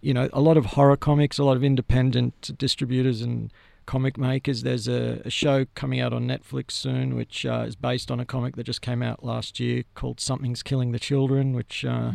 you 0.02 0.14
know, 0.14 0.30
a 0.34 0.42
lot 0.42 0.58
of 0.58 0.68
horror 0.68 0.98
comics, 0.98 1.38
a 1.38 1.44
lot 1.44 1.58
of 1.58 1.64
independent 1.64 2.58
distributors 2.58 3.22
and 3.22 3.52
comic 3.90 4.20
makers. 4.20 4.62
There's 4.62 4.88
a, 4.88 5.20
a 5.26 5.32
show 5.32 5.66
coming 5.74 6.00
out 6.00 6.14
on 6.14 6.28
Netflix 6.28 6.74
soon, 6.74 7.16
which 7.16 7.44
uh, 7.44 7.64
is 7.66 7.76
based 7.76 8.12
on 8.12 8.20
a 8.20 8.26
comic 8.26 8.56
that 8.56 8.66
just 8.66 8.84
came 8.84 9.02
out 9.02 9.26
last 9.26 9.60
year 9.60 9.84
called 9.96 10.20
Something's 10.20 10.62
Killing 10.62 10.92
the 10.92 11.00
Children, 11.00 11.54
which 11.54 11.84
uh, 11.84 12.12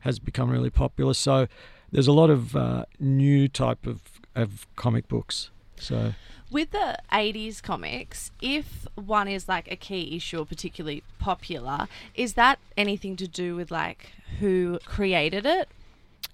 has 0.00 0.18
become 0.18 0.50
really 0.50 0.70
popular. 0.70 1.12
So 1.12 1.46
there's 1.92 2.06
a 2.06 2.14
lot 2.14 2.30
of 2.30 2.56
uh, 2.56 2.86
new 2.98 3.46
type 3.46 3.86
of, 3.86 4.00
of 4.34 4.66
comic 4.74 5.06
books. 5.06 5.50
So 5.76 6.14
With 6.50 6.70
the 6.70 6.96
80s 7.12 7.62
comics, 7.62 8.30
if 8.40 8.86
one 8.94 9.28
is 9.28 9.48
like 9.48 9.70
a 9.70 9.76
key 9.76 10.16
issue 10.16 10.38
or 10.38 10.46
particularly 10.46 11.02
popular, 11.18 11.88
is 12.14 12.32
that 12.34 12.58
anything 12.74 13.16
to 13.16 13.28
do 13.28 13.54
with 13.54 13.70
like 13.70 14.12
who 14.40 14.78
created 14.86 15.44
it? 15.44 15.68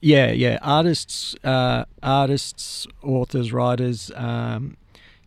Yeah, 0.01 0.31
yeah. 0.31 0.59
Artists, 0.63 1.35
uh, 1.43 1.87
artists, 2.01 2.87
authors, 3.03 3.53
writers. 3.53 4.13
Um, 4.15 4.77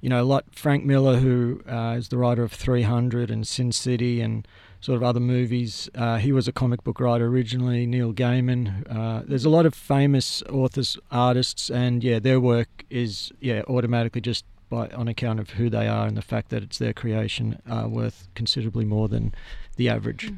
you 0.01 0.09
know, 0.09 0.25
like 0.25 0.45
Frank 0.51 0.85
Miller, 0.85 1.17
who 1.17 1.61
uh, 1.69 1.95
is 1.97 2.09
the 2.09 2.17
writer 2.17 2.43
of 2.43 2.51
300 2.51 3.31
and 3.31 3.47
Sin 3.47 3.71
City 3.71 4.21
and 4.21 4.47
sort 4.79 4.95
of 4.95 5.03
other 5.03 5.19
movies. 5.19 5.89
Uh, 5.95 6.17
he 6.17 6.31
was 6.31 6.47
a 6.47 6.51
comic 6.51 6.83
book 6.83 6.99
writer 6.99 7.25
originally. 7.25 7.85
Neil 7.85 8.13
Gaiman. 8.13 8.83
Uh, 8.89 9.23
there's 9.25 9.45
a 9.45 9.49
lot 9.49 9.65
of 9.65 9.73
famous 9.73 10.43
authors, 10.43 10.97
artists, 11.11 11.69
and 11.69 12.03
yeah, 12.03 12.19
their 12.19 12.39
work 12.39 12.85
is 12.89 13.31
yeah 13.39 13.63
automatically 13.67 14.21
just 14.21 14.45
by 14.69 14.87
on 14.89 15.07
account 15.07 15.39
of 15.39 15.51
who 15.51 15.69
they 15.69 15.87
are 15.87 16.07
and 16.07 16.17
the 16.17 16.21
fact 16.21 16.49
that 16.49 16.61
it's 16.61 16.77
their 16.77 16.93
creation 16.93 17.61
uh, 17.69 17.87
worth 17.87 18.27
considerably 18.35 18.85
more 18.85 19.07
than 19.07 19.33
the 19.77 19.89
average. 19.89 20.31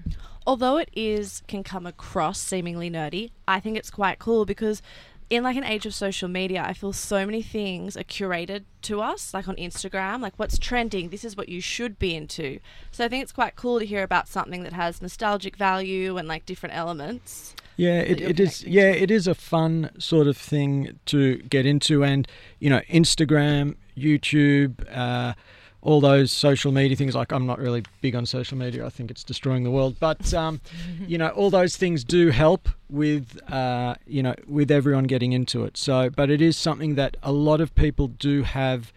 Although 0.45 0.77
it 0.77 0.89
is 0.93 1.43
can 1.47 1.63
come 1.63 1.85
across 1.85 2.39
seemingly 2.39 2.89
nerdy, 2.89 3.31
I 3.47 3.59
think 3.59 3.77
it's 3.77 3.91
quite 3.91 4.19
cool 4.19 4.45
because 4.45 4.81
in 5.29 5.43
like 5.43 5.55
an 5.55 5.63
age 5.63 5.85
of 5.85 5.93
social 5.93 6.27
media, 6.27 6.63
I 6.65 6.73
feel 6.73 6.91
so 6.91 7.25
many 7.25 7.41
things 7.41 7.95
are 7.95 8.03
curated 8.03 8.63
to 8.83 9.01
us, 9.01 9.33
like 9.33 9.47
on 9.47 9.55
Instagram, 9.57 10.21
like 10.21 10.33
what's 10.37 10.57
trending, 10.57 11.09
this 11.09 11.23
is 11.23 11.37
what 11.37 11.49
you 11.49 11.61
should 11.61 11.99
be 11.99 12.15
into. 12.15 12.59
So 12.91 13.05
I 13.05 13.07
think 13.07 13.23
it's 13.23 13.31
quite 13.31 13.55
cool 13.55 13.79
to 13.79 13.85
hear 13.85 14.03
about 14.03 14.27
something 14.27 14.63
that 14.63 14.73
has 14.73 15.01
nostalgic 15.01 15.55
value 15.55 16.17
and 16.17 16.27
like 16.27 16.45
different 16.45 16.75
elements. 16.75 17.55
Yeah, 17.77 17.99
it, 17.99 18.19
it 18.19 18.39
is. 18.39 18.63
Yeah, 18.65 18.89
it 18.89 19.09
is 19.09 19.25
a 19.25 19.35
fun 19.35 19.91
sort 19.99 20.27
of 20.27 20.35
thing 20.35 20.99
to 21.05 21.37
get 21.37 21.65
into, 21.65 22.03
and 22.03 22.27
you 22.59 22.69
know, 22.69 22.81
Instagram, 22.89 23.77
YouTube, 23.97 24.83
uh, 24.93 25.33
all 25.81 26.01
those 26.01 26.31
social 26.31 26.71
media 26.71 26.95
things. 26.95 27.15
Like, 27.15 27.31
I'm 27.31 27.45
not 27.45 27.59
really 27.59 27.83
big 28.01 28.15
on 28.15 28.25
social 28.25 28.57
media. 28.57 28.85
I 28.85 28.89
think 28.89 29.11
it's 29.11 29.23
destroying 29.23 29.63
the 29.63 29.71
world. 29.71 29.95
But 29.99 30.33
um, 30.33 30.61
you 31.07 31.17
know, 31.17 31.29
all 31.29 31.49
those 31.49 31.77
things 31.77 32.03
do 32.03 32.29
help 32.29 32.69
with 32.89 33.39
uh, 33.51 33.95
you 34.05 34.23
know 34.23 34.35
with 34.47 34.71
everyone 34.71 35.05
getting 35.05 35.33
into 35.33 35.63
it. 35.63 35.77
So, 35.77 36.09
but 36.09 36.29
it 36.29 36.41
is 36.41 36.57
something 36.57 36.95
that 36.95 37.17
a 37.23 37.31
lot 37.31 37.61
of 37.61 37.73
people 37.75 38.07
do 38.07 38.43
have 38.43 38.91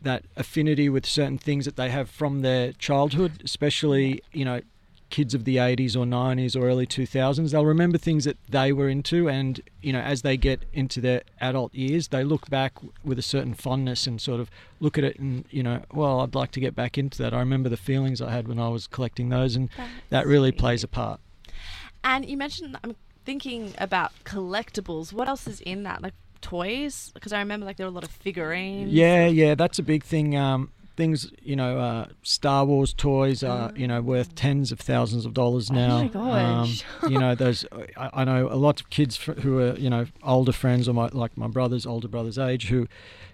that 0.00 0.24
affinity 0.36 0.88
with 0.88 1.06
certain 1.06 1.38
things 1.38 1.64
that 1.64 1.76
they 1.76 1.88
have 1.88 2.10
from 2.10 2.42
their 2.42 2.72
childhood, 2.72 3.40
especially 3.44 4.22
you 4.32 4.44
know 4.44 4.60
kids 5.12 5.34
of 5.34 5.44
the 5.44 5.56
80s 5.56 5.94
or 5.94 6.04
90s 6.04 6.56
or 6.56 6.66
early 6.66 6.86
2000s 6.86 7.52
they'll 7.52 7.64
remember 7.64 7.98
things 7.98 8.24
that 8.24 8.36
they 8.48 8.72
were 8.72 8.88
into 8.88 9.28
and 9.28 9.60
you 9.80 9.92
know 9.92 10.00
as 10.00 10.22
they 10.22 10.36
get 10.36 10.64
into 10.72 11.00
their 11.00 11.22
adult 11.40 11.72
years 11.74 12.08
they 12.08 12.24
look 12.24 12.48
back 12.48 12.72
with 13.04 13.18
a 13.18 13.22
certain 13.22 13.54
fondness 13.54 14.06
and 14.06 14.20
sort 14.20 14.40
of 14.40 14.50
look 14.80 14.96
at 14.98 15.04
it 15.04 15.18
and 15.18 15.44
you 15.50 15.62
know 15.62 15.82
well 15.92 16.20
I'd 16.20 16.34
like 16.34 16.50
to 16.52 16.60
get 16.60 16.74
back 16.74 16.98
into 16.98 17.22
that 17.22 17.32
I 17.32 17.38
remember 17.38 17.68
the 17.68 17.76
feelings 17.76 18.20
I 18.20 18.32
had 18.32 18.48
when 18.48 18.58
I 18.58 18.68
was 18.70 18.86
collecting 18.86 19.28
those 19.28 19.54
and 19.54 19.68
that 20.10 20.26
really 20.26 20.50
plays 20.50 20.82
a 20.82 20.88
part 20.88 21.20
And 22.02 22.24
you 22.24 22.36
mentioned 22.36 22.76
I'm 22.82 22.96
thinking 23.24 23.74
about 23.78 24.12
collectibles. 24.24 25.12
What 25.12 25.28
else 25.28 25.46
is 25.46 25.60
in 25.60 25.84
that? 25.84 26.02
Like 26.02 26.14
toys? 26.40 27.10
Because 27.14 27.32
I 27.32 27.38
remember 27.38 27.66
like 27.66 27.76
there 27.76 27.86
were 27.86 27.92
a 27.92 27.94
lot 27.94 28.04
of 28.04 28.10
figurines. 28.10 28.92
Yeah, 28.92 29.26
yeah, 29.26 29.54
that's 29.54 29.78
a 29.78 29.82
big 29.82 30.04
thing. 30.04 30.36
Um, 30.36 30.70
things, 30.96 31.30
you 31.42 31.56
know, 31.56 31.78
uh, 31.78 32.06
Star 32.22 32.64
Wars 32.64 32.92
toys 32.92 33.42
are, 33.42 33.72
you 33.76 33.86
know, 33.86 34.00
worth 34.02 34.34
tens 34.34 34.72
of 34.72 34.80
thousands 34.80 35.24
of 35.24 35.34
dollars 35.34 35.70
now. 35.70 35.98
Oh 35.98 36.02
my 36.02 36.08
gosh. 36.08 36.84
Um, 37.02 37.12
you 37.12 37.18
know, 37.18 37.34
those. 37.34 37.64
I, 37.96 38.10
I 38.12 38.24
know 38.24 38.48
a 38.50 38.56
lot 38.56 38.80
of 38.80 38.90
kids 38.90 39.16
who 39.16 39.58
are, 39.58 39.74
you 39.74 39.90
know, 39.90 40.06
older 40.22 40.52
friends 40.52 40.88
or 40.88 40.92
my 40.92 41.08
like 41.12 41.36
my 41.36 41.48
brother's 41.48 41.86
older 41.86 42.08
brother's 42.08 42.38
age, 42.38 42.68
who 42.68 42.88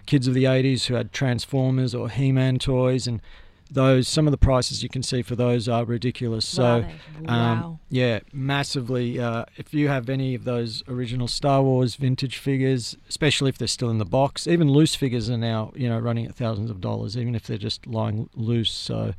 kids 0.05 0.27
of 0.27 0.33
the 0.33 0.45
'80s 0.45 0.85
who 0.85 0.93
had 0.95 1.11
Transformers 1.11 1.93
or 1.93 2.09
He-Man 2.09 2.59
toys, 2.59 3.07
and 3.07 3.21
those 3.71 4.07
some 4.07 4.27
of 4.27 4.31
the 4.31 4.37
prices 4.37 4.83
you 4.83 4.89
can 4.89 5.03
see 5.03 5.21
for 5.21 5.35
those 5.35 5.67
are 5.67 5.85
ridiculous. 5.85 6.45
So. 6.45 6.85
Um, 7.25 7.79
yeah, 7.89 8.19
massively. 8.31 9.19
Uh, 9.19 9.45
if 9.57 9.73
you 9.73 9.87
have 9.87 10.09
any 10.09 10.35
of 10.35 10.43
those 10.43 10.83
original 10.87 11.27
Star 11.27 11.63
Wars 11.63 11.95
vintage 11.95 12.37
figures, 12.37 12.95
especially 13.07 13.49
if 13.49 13.57
they're 13.57 13.67
still 13.67 13.89
in 13.89 13.97
the 13.97 14.05
box, 14.05 14.47
even 14.47 14.69
loose 14.69 14.95
figures 14.95 15.29
are 15.29 15.37
now 15.37 15.71
you 15.75 15.89
know 15.89 15.99
running 15.99 16.25
at 16.25 16.35
thousands 16.35 16.69
of 16.69 16.81
dollars, 16.81 17.17
even 17.17 17.35
if 17.35 17.47
they're 17.47 17.57
just 17.57 17.87
lying 17.87 18.29
loose. 18.35 18.71
So, 18.71 19.13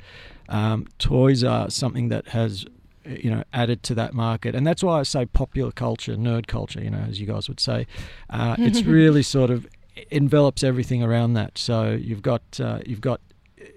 um, 0.47 0.87
toys 0.99 1.43
are 1.43 1.69
something 1.69 2.09
that 2.09 2.29
has 2.29 2.65
you 3.05 3.29
know 3.29 3.43
added 3.51 3.83
to 3.83 3.95
that 3.95 4.13
market, 4.13 4.55
and 4.55 4.65
that's 4.65 4.83
why 4.83 4.99
I 4.99 5.03
say 5.03 5.25
popular 5.25 5.71
culture, 5.71 6.15
nerd 6.15 6.47
culture. 6.47 6.81
You 6.81 6.91
know, 6.91 7.05
as 7.09 7.19
you 7.19 7.27
guys 7.27 7.49
would 7.49 7.59
say, 7.59 7.87
uh, 8.29 8.55
it's 8.57 8.83
really 8.83 9.23
sort 9.23 9.49
of 9.49 9.67
envelops 10.09 10.63
everything 10.63 11.03
around 11.03 11.33
that. 11.33 11.57
So 11.57 11.91
you've 11.91 12.21
got 12.21 12.41
uh, 12.59 12.79
you've 12.85 13.01
got 13.01 13.19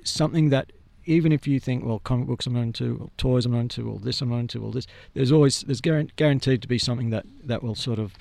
something 0.04 0.50
that 0.50 0.72
even 1.06 1.32
if 1.32 1.46
you 1.46 1.60
think, 1.60 1.84
well, 1.84 1.98
comic 1.98 2.26
books 2.26 2.46
I'm 2.46 2.56
into, 2.56 2.98
or 3.00 3.10
toys 3.18 3.44
I'm 3.46 3.54
into, 3.54 3.90
or 3.90 3.98
this 3.98 4.20
I'm 4.20 4.32
into, 4.32 4.64
or 4.64 4.72
this, 4.72 4.86
there's 5.14 5.32
always 5.32 5.60
there's 5.62 5.80
guaranteed 5.80 6.62
to 6.62 6.68
be 6.68 6.78
something 6.78 7.10
that 7.10 7.26
that 7.44 7.62
will 7.62 7.74
sort 7.74 7.98
of 7.98 8.14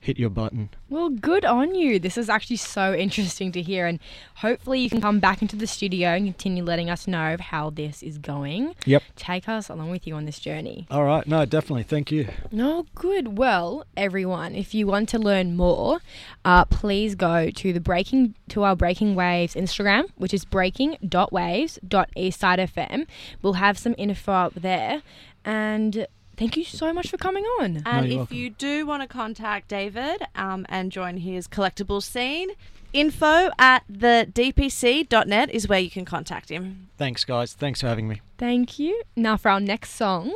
hit 0.00 0.18
your 0.18 0.30
button. 0.30 0.70
Well, 0.88 1.10
good 1.10 1.44
on 1.44 1.74
you. 1.74 1.98
This 1.98 2.18
is 2.18 2.28
actually 2.28 2.56
so 2.56 2.94
interesting 2.94 3.52
to 3.52 3.62
hear, 3.62 3.86
and 3.86 4.00
hopefully 4.36 4.80
you 4.80 4.90
can 4.90 5.00
come 5.00 5.20
back 5.20 5.42
into 5.42 5.56
the 5.56 5.66
studio 5.66 6.10
and 6.10 6.26
continue 6.26 6.64
letting 6.64 6.90
us 6.90 7.06
know 7.06 7.34
of 7.34 7.40
how 7.40 7.70
this 7.70 8.02
is 8.02 8.18
going. 8.18 8.74
Yep. 8.86 9.02
Take 9.16 9.48
us 9.48 9.68
along 9.68 9.90
with 9.90 10.06
you 10.06 10.14
on 10.14 10.24
this 10.24 10.38
journey. 10.38 10.86
All 10.90 11.04
right. 11.04 11.26
No, 11.26 11.44
definitely. 11.44 11.84
Thank 11.84 12.10
you. 12.10 12.28
No, 12.50 12.86
good. 12.94 13.38
Well, 13.38 13.84
everyone, 13.96 14.54
if 14.54 14.74
you 14.74 14.86
want 14.86 15.08
to 15.10 15.18
learn 15.18 15.56
more, 15.56 16.00
uh, 16.44 16.64
please 16.64 17.14
go 17.14 17.50
to 17.50 17.72
the 17.72 17.80
breaking 17.80 18.34
to 18.48 18.64
our 18.64 18.74
Breaking 18.74 19.14
Waves 19.14 19.54
Instagram, 19.54 20.06
which 20.16 20.34
is 20.34 20.44
breaking.waves.eastsidefm. 20.44 23.06
We'll 23.42 23.52
have 23.54 23.78
some 23.78 23.94
info 23.98 24.32
up 24.32 24.54
there, 24.54 25.02
and 25.44 26.06
thank 26.40 26.56
you 26.56 26.64
so 26.64 26.92
much 26.92 27.08
for 27.10 27.18
coming 27.18 27.44
on. 27.60 27.82
And 27.86 28.06
you're 28.06 28.12
if 28.12 28.16
welcome. 28.16 28.36
you 28.36 28.50
do 28.50 28.86
want 28.86 29.02
to 29.02 29.08
contact 29.08 29.68
David 29.68 30.22
um, 30.34 30.66
and 30.68 30.90
join 30.90 31.18
his 31.18 31.46
collectibles 31.46 32.02
scene, 32.02 32.50
info 32.92 33.50
at 33.58 33.84
the 33.88 34.26
dpc.net 34.32 35.50
is 35.50 35.68
where 35.68 35.78
you 35.78 35.90
can 35.90 36.04
contact 36.04 36.48
him. 36.48 36.88
Thanks, 36.96 37.24
guys. 37.24 37.52
Thanks 37.52 37.82
for 37.82 37.86
having 37.86 38.08
me. 38.08 38.20
Thank 38.38 38.78
you. 38.78 39.02
Now 39.14 39.36
for 39.36 39.50
our 39.50 39.60
next 39.60 39.90
song. 39.90 40.34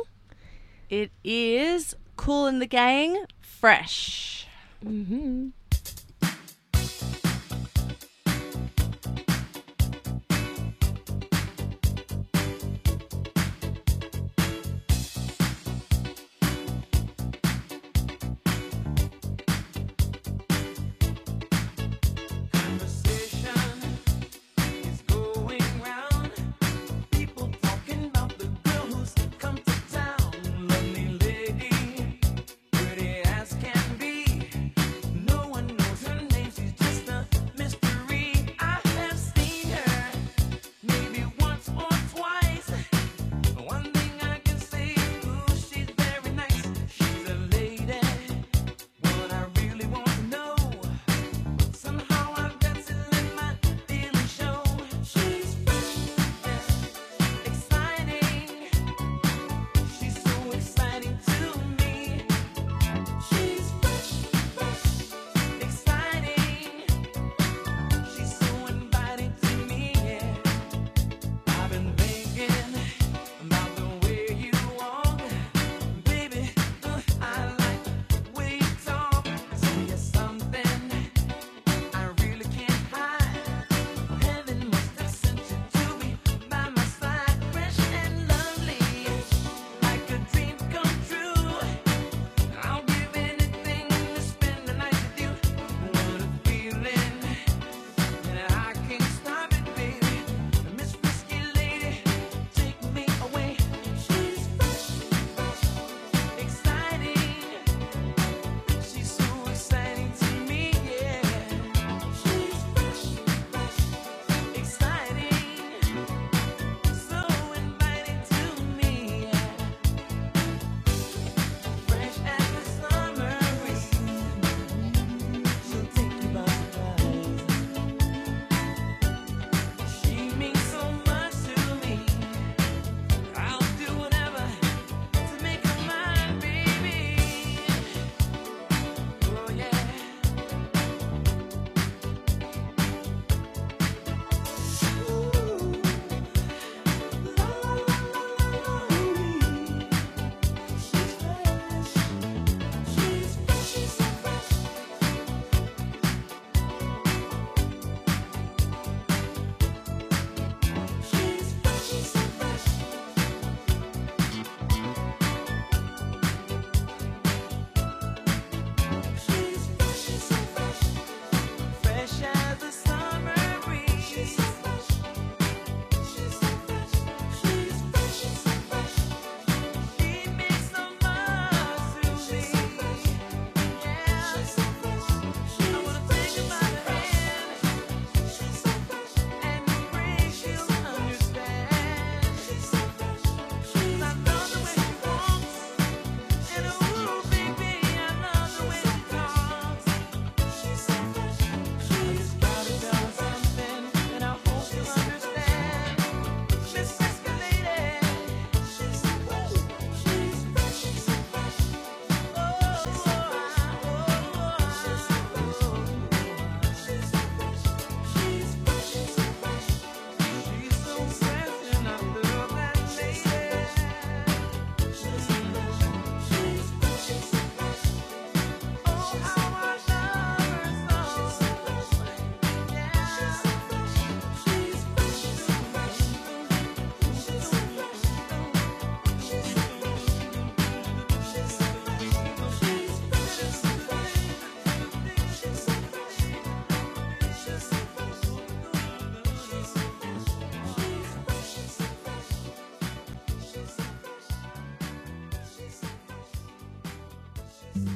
It 0.89 1.11
is 1.23 1.95
Kool 2.15 2.45
and 2.45 2.61
the 2.61 2.67
Gang, 2.67 3.25
Fresh. 3.41 4.47
hmm 4.81 5.49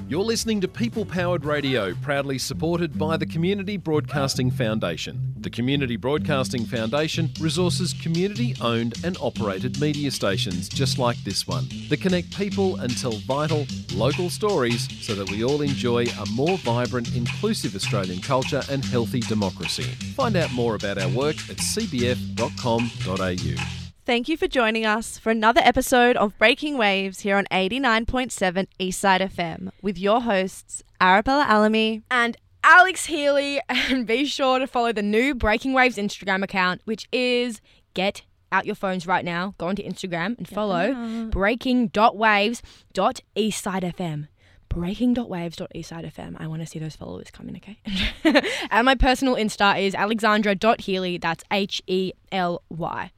You're 0.10 0.24
listening 0.24 0.60
to 0.62 0.68
People 0.68 1.06
Powered 1.06 1.46
Radio, 1.46 1.94
proudly 1.94 2.40
supported 2.40 2.98
by 2.98 3.16
the 3.16 3.28
Community 3.28 3.78
Broadcasting 3.78 4.50
Foundation. 4.50 5.36
The 5.38 5.52
Community 5.52 5.98
Broadcasting 5.98 6.66
Foundation 6.66 7.30
resources 7.40 7.94
community 7.94 8.56
owned 8.60 9.06
and 9.06 9.20
operated 9.22 9.80
media 9.80 10.10
stations 10.10 10.68
just 10.68 10.98
like 10.98 11.18
this 11.18 11.48
one 11.48 11.68
that 11.90 12.02
connect 12.02 12.36
people 12.36 12.78
and 12.78 12.98
tell 12.98 13.20
vital, 13.28 13.68
local 13.94 14.32
stories 14.32 14.88
so 15.00 15.14
that 15.14 15.30
we 15.30 15.44
all 15.44 15.62
enjoy 15.62 16.06
a 16.06 16.26
more 16.32 16.58
vibrant, 16.58 17.16
inclusive 17.16 17.76
Australian 17.76 18.20
culture 18.20 18.64
and 18.68 18.84
healthy 18.84 19.20
democracy. 19.20 19.84
Find 20.16 20.36
out 20.36 20.52
more 20.54 20.74
about 20.74 20.98
our 20.98 21.10
work 21.10 21.36
at 21.52 21.58
cbf.com.au. 21.58 23.89
Thank 24.10 24.26
you 24.28 24.38
for 24.38 24.48
joining 24.48 24.88
us 24.88 25.20
for 25.20 25.30
another 25.30 25.62
episode 25.64 26.18
of 26.18 26.36
Breaking 26.40 26.80
Waves 26.80 27.20
here 27.20 27.38
on 27.38 27.46
89.7 27.52 28.66
Eastside 28.80 29.22
FM 29.22 29.70
with 29.84 30.00
your 30.00 30.22
hosts, 30.22 30.82
Arabella 31.00 31.46
Alamy. 31.48 32.02
and 32.10 32.36
Alex 32.64 33.06
Healy. 33.06 33.62
And 33.70 34.08
be 34.08 34.26
sure 34.26 34.58
to 34.58 34.66
follow 34.66 34.92
the 34.92 35.04
new 35.04 35.36
Breaking 35.36 35.74
Waves 35.74 35.98
Instagram 35.98 36.44
account, 36.44 36.82
which 36.86 37.08
is 37.12 37.62
get 37.94 38.24
out 38.52 38.66
your 38.66 38.74
phones 38.74 39.06
right 39.06 39.24
now. 39.24 39.54
Go 39.60 39.68
onto 39.68 39.84
Instagram 39.84 40.36
and 40.40 40.48
follow 40.48 41.28
breaking.waves.eastsidefm. 41.30 44.28
Breaking.waves.eastsidefm. 44.70 46.36
I 46.40 46.48
want 46.48 46.64
to 46.64 46.66
see 46.66 46.80
those 46.80 46.96
followers 46.96 47.30
come 47.30 47.48
in, 47.48 47.58
okay? 47.58 47.78
and 48.72 48.86
my 48.86 48.96
personal 48.96 49.36
Insta 49.36 49.80
is 49.80 49.94
alexandra.healy. 49.94 51.20
That's 51.20 51.44
H 51.52 51.84
E 51.86 52.14
L 52.32 52.64
Y. 52.70 53.12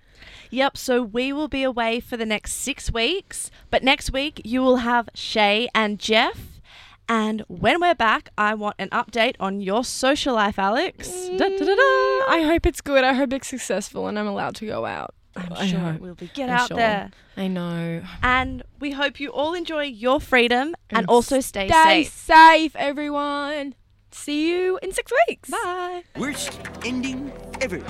Yep, 0.50 0.78
so 0.78 1.02
we 1.04 1.32
will 1.34 1.48
be 1.48 1.64
away 1.64 2.00
for 2.00 2.18
the 2.18 2.26
next 2.26 2.54
six 2.54 2.92
weeks, 2.92 3.50
but 3.70 3.84
next 3.84 4.12
week 4.12 4.42
you 4.44 4.62
will 4.62 4.78
have 4.78 5.10
Shay 5.14 5.68
and 5.74 6.00
Jeff. 6.00 6.60
And 7.10 7.44
when 7.48 7.82
we're 7.82 7.96
back, 7.96 8.30
I 8.38 8.54
want 8.54 8.76
an 8.80 8.90
update 8.90 9.36
on 9.40 9.60
your 9.60 9.84
social 9.84 10.36
life, 10.36 10.58
Alex. 10.58 11.10
Da, 11.10 11.38
da, 11.38 11.58
da, 11.58 11.66
da. 11.66 12.26
I 12.30 12.44
hope 12.46 12.66
it's 12.66 12.80
good. 12.80 13.04
I 13.04 13.14
hope 13.14 13.34
it's 13.34 13.48
successful 13.50 14.08
and 14.08 14.18
I'm 14.18 14.28
allowed 14.28 14.56
to 14.58 14.66
go 14.66 14.86
out. 14.86 15.14
I'm 15.36 15.52
I 15.54 15.66
sure 15.68 15.80
hope. 15.80 15.96
it 15.96 16.02
will 16.02 16.16
be. 16.16 16.30
Get 16.34 16.50
I'm 16.50 16.58
out 16.58 16.68
sure. 16.70 16.78
there. 16.78 17.12
I 17.38 17.48
know. 17.48 18.02
And 18.22 18.64
we 18.80 18.92
hope 18.92 19.20
you 19.20 19.30
all 19.30 19.54
enjoy 19.54 19.84
your 19.84 20.20
freedom 20.22 20.76
and, 20.90 21.00
And 21.00 21.08
also 21.08 21.40
stay, 21.40 21.68
Stay 21.70 22.04
safe. 22.04 22.14
Stay 22.14 22.34
safe, 22.60 22.76
everyone. 22.76 23.76
See 24.12 24.50
you 24.50 24.78
in 24.82 24.92
six 24.92 25.12
weeks. 25.28 25.50
Bye. 25.50 26.04
Worst 26.18 26.60
ending 26.86 27.32
ever. 27.62 27.82